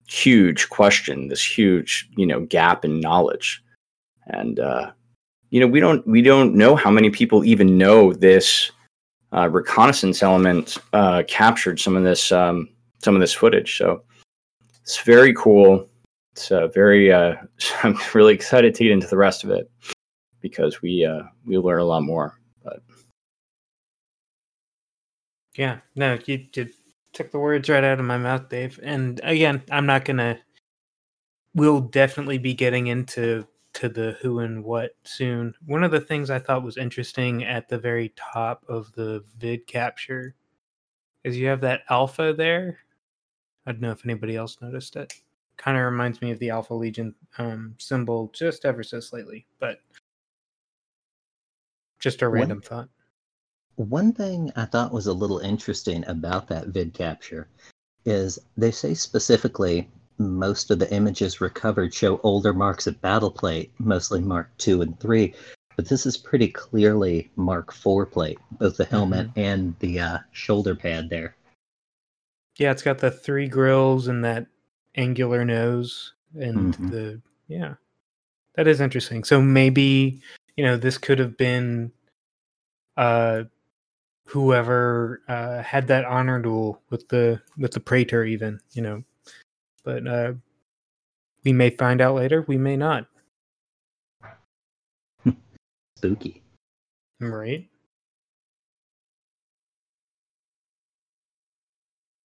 huge 0.08 0.70
question, 0.70 1.28
this 1.28 1.44
huge, 1.44 2.10
you 2.16 2.26
know, 2.26 2.42
gap 2.42 2.86
in 2.86 3.00
knowledge. 3.00 3.64
And 4.28 4.60
uh, 4.60 4.92
you 5.50 5.60
know, 5.60 5.68
we 5.68 5.80
don't 5.80 6.06
we 6.08 6.22
don't 6.22 6.56
know 6.56 6.76
how 6.76 6.92
many 6.92 7.10
people 7.10 7.46
even 7.46 7.78
know 7.78 8.14
this 8.14 8.72
uh, 9.34 9.50
reconnaissance 9.50 10.24
element 10.24 10.78
uh, 10.94 11.24
captured 11.28 11.80
some 11.80 11.96
of 11.96 12.04
this 12.04 12.32
um, 12.32 12.70
some 13.04 13.16
of 13.16 13.22
this 13.22 13.34
footage. 13.34 13.78
So 13.78 14.04
it's 14.82 15.02
very 15.02 15.34
cool. 15.34 15.88
It's 16.34 16.52
uh, 16.52 16.68
very. 16.68 17.12
Uh, 17.12 17.36
I'm 17.84 17.98
really 18.14 18.34
excited 18.34 18.76
to 18.76 18.84
get 18.84 18.92
into 18.92 19.08
the 19.08 19.18
rest 19.18 19.44
of 19.44 19.50
it 19.50 19.70
because 20.42 20.82
we 20.82 21.06
uh, 21.06 21.24
we 21.46 21.58
learn 21.58 21.82
a 21.82 21.86
lot 21.86 22.04
more. 22.04 22.40
But 22.64 22.82
yeah, 25.56 25.80
no, 25.96 26.18
you 26.26 26.38
did 26.38 26.72
took 27.16 27.32
the 27.32 27.40
words 27.40 27.68
right 27.70 27.84
out 27.84 28.00
of 28.00 28.06
my 28.06 28.18
mouth, 28.18 28.50
Dave. 28.50 28.80
And 28.84 29.20
again, 29.24 29.64
I'm 29.72 29.88
not 29.88 30.06
gonna. 30.06 30.38
We'll 31.56 31.80
definitely 31.82 32.38
be 32.38 32.54
getting 32.54 32.88
into 32.88 33.48
to 33.74 33.90
the 33.90 34.18
who 34.22 34.40
and 34.40 34.64
what 34.64 34.92
soon. 35.04 35.54
One 35.66 35.84
of 35.84 35.92
the 35.92 36.00
things 36.02 36.30
I 36.30 36.40
thought 36.40 36.64
was 36.64 36.78
interesting 36.78 37.44
at 37.44 37.68
the 37.68 37.78
very 37.78 38.14
top 38.16 38.64
of 38.70 38.92
the 38.94 39.24
vid 39.38 39.66
capture 39.66 40.36
is 41.24 41.38
you 41.38 41.48
have 41.48 41.62
that 41.62 41.82
alpha 41.90 42.34
there. 42.38 42.78
I 43.66 43.72
don't 43.72 43.82
know 43.82 43.92
if 43.92 44.06
anybody 44.06 44.36
else 44.36 44.58
noticed 44.62 44.96
it. 44.96 45.14
Kind 45.58 45.78
of 45.78 45.84
reminds 45.86 46.22
me 46.22 46.32
of 46.32 46.40
the 46.40 46.50
Alpha 46.50 46.74
Legion 46.74 47.16
um, 47.38 47.74
symbol 47.78 48.30
just 48.34 48.66
ever 48.66 48.84
so 48.84 49.00
slightly, 49.00 49.48
but 49.60 49.80
just 52.00 52.22
a 52.22 52.26
One- 52.26 52.34
random 52.34 52.62
thought. 52.62 52.90
One 53.76 54.14
thing 54.14 54.52
I 54.56 54.66
thought 54.66 54.94
was 54.94 55.08
a 55.08 55.14
little 55.14 55.40
interesting 55.40 56.06
about 56.08 56.48
that 56.48 56.68
vid 56.68 56.94
capture 56.94 57.48
is 58.06 58.40
they 58.56 58.72
say 58.72 58.94
specifically 58.94 59.90
most 60.18 60.72
of 60.72 60.80
the 60.80 60.92
images 60.94 61.42
recovered 61.42 61.94
show 61.94 62.20
older 62.24 62.54
marks 62.54 62.88
of 62.88 63.02
battle 63.02 63.32
plate, 63.32 63.72
mostly 63.80 64.22
Mark 64.22 64.50
II 64.66 64.82
and 64.82 64.98
III, 65.04 65.34
but 65.76 65.90
this 65.90 66.06
is 66.06 66.16
pretty 66.16 66.48
clearly 66.48 67.30
Mark 67.36 67.74
IV 67.74 68.12
plate, 68.12 68.40
both 68.54 68.78
the 68.78 68.86
helmet 68.86 69.30
and 69.36 69.76
the 69.80 70.00
uh, 70.00 70.20
shoulder 70.32 70.74
pad 70.74 71.10
there. 71.10 71.36
Yeah, 72.58 72.72
it's 72.72 72.82
got 72.84 73.00
the 73.00 73.12
three 73.12 73.50
grills 73.50 74.08
and 74.08 74.24
that 74.24 74.48
angular 74.96 75.44
nose 75.44 76.14
and 76.36 76.74
Mhm. 76.76 76.90
the 76.92 77.22
yeah. 77.50 77.76
That 78.56 78.68
is 78.68 78.80
interesting. 78.80 79.26
So 79.26 79.42
maybe, 79.42 80.22
you 80.56 80.64
know, 80.64 80.78
this 80.78 80.98
could 80.98 81.20
have 81.20 81.36
been 81.36 81.92
uh 82.96 83.44
whoever 84.26 85.22
uh 85.28 85.62
had 85.62 85.88
that 85.88 86.06
honor 86.06 86.40
duel 86.40 86.82
with 86.90 87.08
the 87.10 87.42
with 87.58 87.72
the 87.72 87.80
praetor 87.80 88.26
even, 88.26 88.60
you 88.74 88.82
know. 88.82 89.04
But 89.84 90.08
uh 90.08 90.34
we 91.44 91.54
may 91.54 91.70
find 91.70 92.02
out 92.02 92.16
later, 92.16 92.44
we 92.48 92.58
may 92.58 92.76
not. 92.76 93.08
Spooky. 95.98 96.42
Right. 97.20 97.70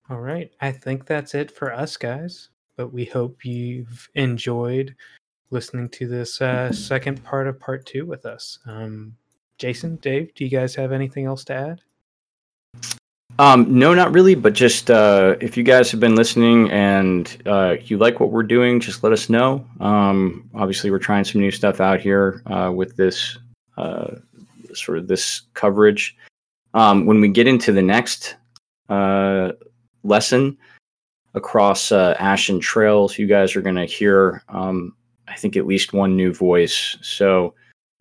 All 0.09 0.21
right. 0.21 0.51
I 0.61 0.73
think 0.73 1.07
that's 1.07 1.35
it 1.35 1.53
for 1.53 1.73
us, 1.73 1.97
guys. 1.97 2.49
But 2.77 2.93
we 2.93 3.05
hope 3.05 3.45
you've 3.45 4.09
enjoyed 4.15 4.97
listening 5.51 5.89
to 5.91 6.09
this 6.09 6.41
uh, 6.41 6.73
second 6.73 7.23
part 7.23 7.47
of 7.47 7.61
part 7.61 7.87
two 7.87 8.07
with 8.07 8.27
us. 8.27 8.59
Um, 8.67 9.15
Jason, 9.59 9.97
Dave, 9.97 10.35
do 10.35 10.45
you 10.45 10.51
guys 10.51 10.75
have 10.75 10.91
anything 10.91 11.27
else 11.27 11.45
to 11.45 11.55
add? 11.55 11.83
Um, 13.39 13.78
no, 13.78 13.95
not 13.95 14.12
really, 14.12 14.35
but 14.35 14.53
just 14.53 14.91
uh, 14.91 15.37
if 15.41 15.57
you 15.57 15.62
guys 15.62 15.91
have 15.91 16.01
been 16.01 16.14
listening 16.14 16.70
and 16.70 17.43
uh, 17.47 17.76
you 17.85 17.97
like 17.97 18.20
what 18.20 18.31
we're 18.31 18.43
doing, 18.43 18.81
just 18.81 19.03
let 19.03 19.12
us 19.12 19.31
know. 19.31 19.64
Um, 19.81 20.51
obviously, 20.55 20.91
we're 20.91 20.99
trying 20.99 21.24
some 21.24 21.41
new 21.41 21.51
stuff 21.51 21.81
out 21.81 22.01
here 22.01 22.43
uh, 22.47 22.70
with 22.74 22.97
this 22.97 23.39
uh, 23.78 24.16
sort 24.74 24.99
of 24.99 25.09
this 25.09 25.43
coverage. 25.55 26.16
Um, 26.74 27.07
when 27.07 27.20
we 27.20 27.28
get 27.28 27.47
into 27.47 27.72
the 27.72 27.83
next 27.83 28.37
uh, 28.91 29.53
lesson 30.03 30.59
across 31.35 31.93
uh, 31.93 32.16
Ashen 32.18 32.61
Trails, 32.61 33.18
you 33.18 33.26
guys 33.26 33.57
are 33.57 33.62
going 33.62 33.76
to 33.76 33.87
hear, 33.87 34.43
um, 34.51 34.95
I 35.28 35.37
think, 35.37 35.57
at 35.57 35.66
least 35.66 35.93
one 35.93 36.14
new 36.14 36.35
voice. 36.35 36.97
So, 37.01 37.55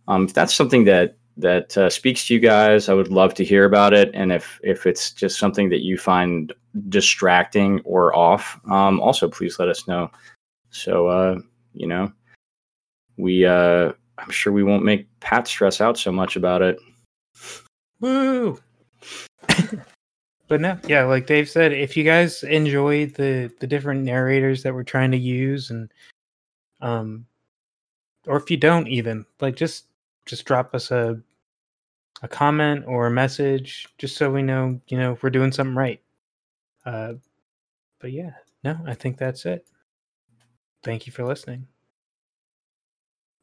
um, 0.08 0.26
if 0.26 0.34
that's 0.34 0.54
something 0.54 0.84
that 0.86 1.16
that 1.40 1.78
uh, 1.78 1.90
speaks 1.90 2.28
to 2.28 2.34
you 2.34 2.40
guys, 2.40 2.90
I 2.90 2.94
would 2.94 3.10
love 3.10 3.34
to 3.36 3.46
hear 3.46 3.66
about 3.66 3.94
it. 3.94 4.12
And 4.14 4.32
if 4.32 4.60
if 4.64 4.86
it's 4.86 5.12
just 5.12 5.40
something 5.40 5.70
that 5.70 5.84
you 5.84 5.98
find 5.98 6.54
distracting 6.90 7.82
or 7.86 8.16
off, 8.16 8.60
um, 8.70 9.00
also 9.00 9.28
please 9.28 9.58
let 9.58 9.70
us 9.70 9.88
know. 9.88 10.12
So 10.70 11.08
uh, 11.08 11.40
you 11.74 11.88
know, 11.88 12.12
we 13.18 13.46
uh, 13.46 13.94
I'm 14.18 14.30
sure 14.30 14.54
we 14.54 14.64
won't 14.64 14.84
make 14.84 15.08
Pat 15.22 15.48
stress 15.48 15.82
out 15.82 15.98
so 15.98 16.12
much 16.12 16.36
about 16.36 16.62
it. 16.62 16.78
Woo! 18.02 18.60
but 20.48 20.62
no, 20.62 20.78
yeah, 20.88 21.04
like 21.06 21.26
Dave 21.26 21.50
said, 21.50 21.72
if 21.72 21.96
you 21.96 22.04
guys 22.04 22.44
enjoy 22.44 23.08
the 23.08 23.52
the 23.60 23.68
different 23.68 24.04
narrators 24.04 24.64
that 24.64 24.74
we're 24.74 24.84
trying 24.84 25.12
to 25.12 25.18
use, 25.18 25.70
and 25.70 25.92
um, 26.82 27.26
or 28.28 28.38
if 28.38 28.52
you 28.52 28.58
don't 28.58 28.88
even 28.88 29.26
like, 29.40 29.56
just 29.56 29.86
just 30.26 30.46
drop 30.46 30.76
us 30.76 30.92
a 30.92 31.20
a 32.22 32.28
comment 32.28 32.86
or 32.88 33.08
a 33.08 33.12
message, 33.12 33.88
just 33.98 34.18
so 34.18 34.32
we 34.32 34.42
know, 34.42 34.80
you 34.88 34.98
know, 34.98 35.18
we're 35.22 35.30
doing 35.30 35.52
something 35.52 35.76
right. 35.76 36.02
Uh, 36.86 37.14
but 38.00 38.12
yeah, 38.12 38.32
no, 38.64 38.78
I 38.86 38.94
think 38.94 39.18
that's 39.18 39.46
it. 39.46 39.66
Thank 40.84 41.06
you 41.06 41.14
for 41.14 41.26
listening. 41.26 41.68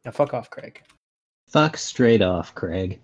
Now, 0.04 0.10
fuck 0.12 0.34
off, 0.34 0.50
Craig. 0.50 0.82
Fuck 1.48 1.76
straight 1.76 2.22
off, 2.22 2.54
Craig. 2.54 3.00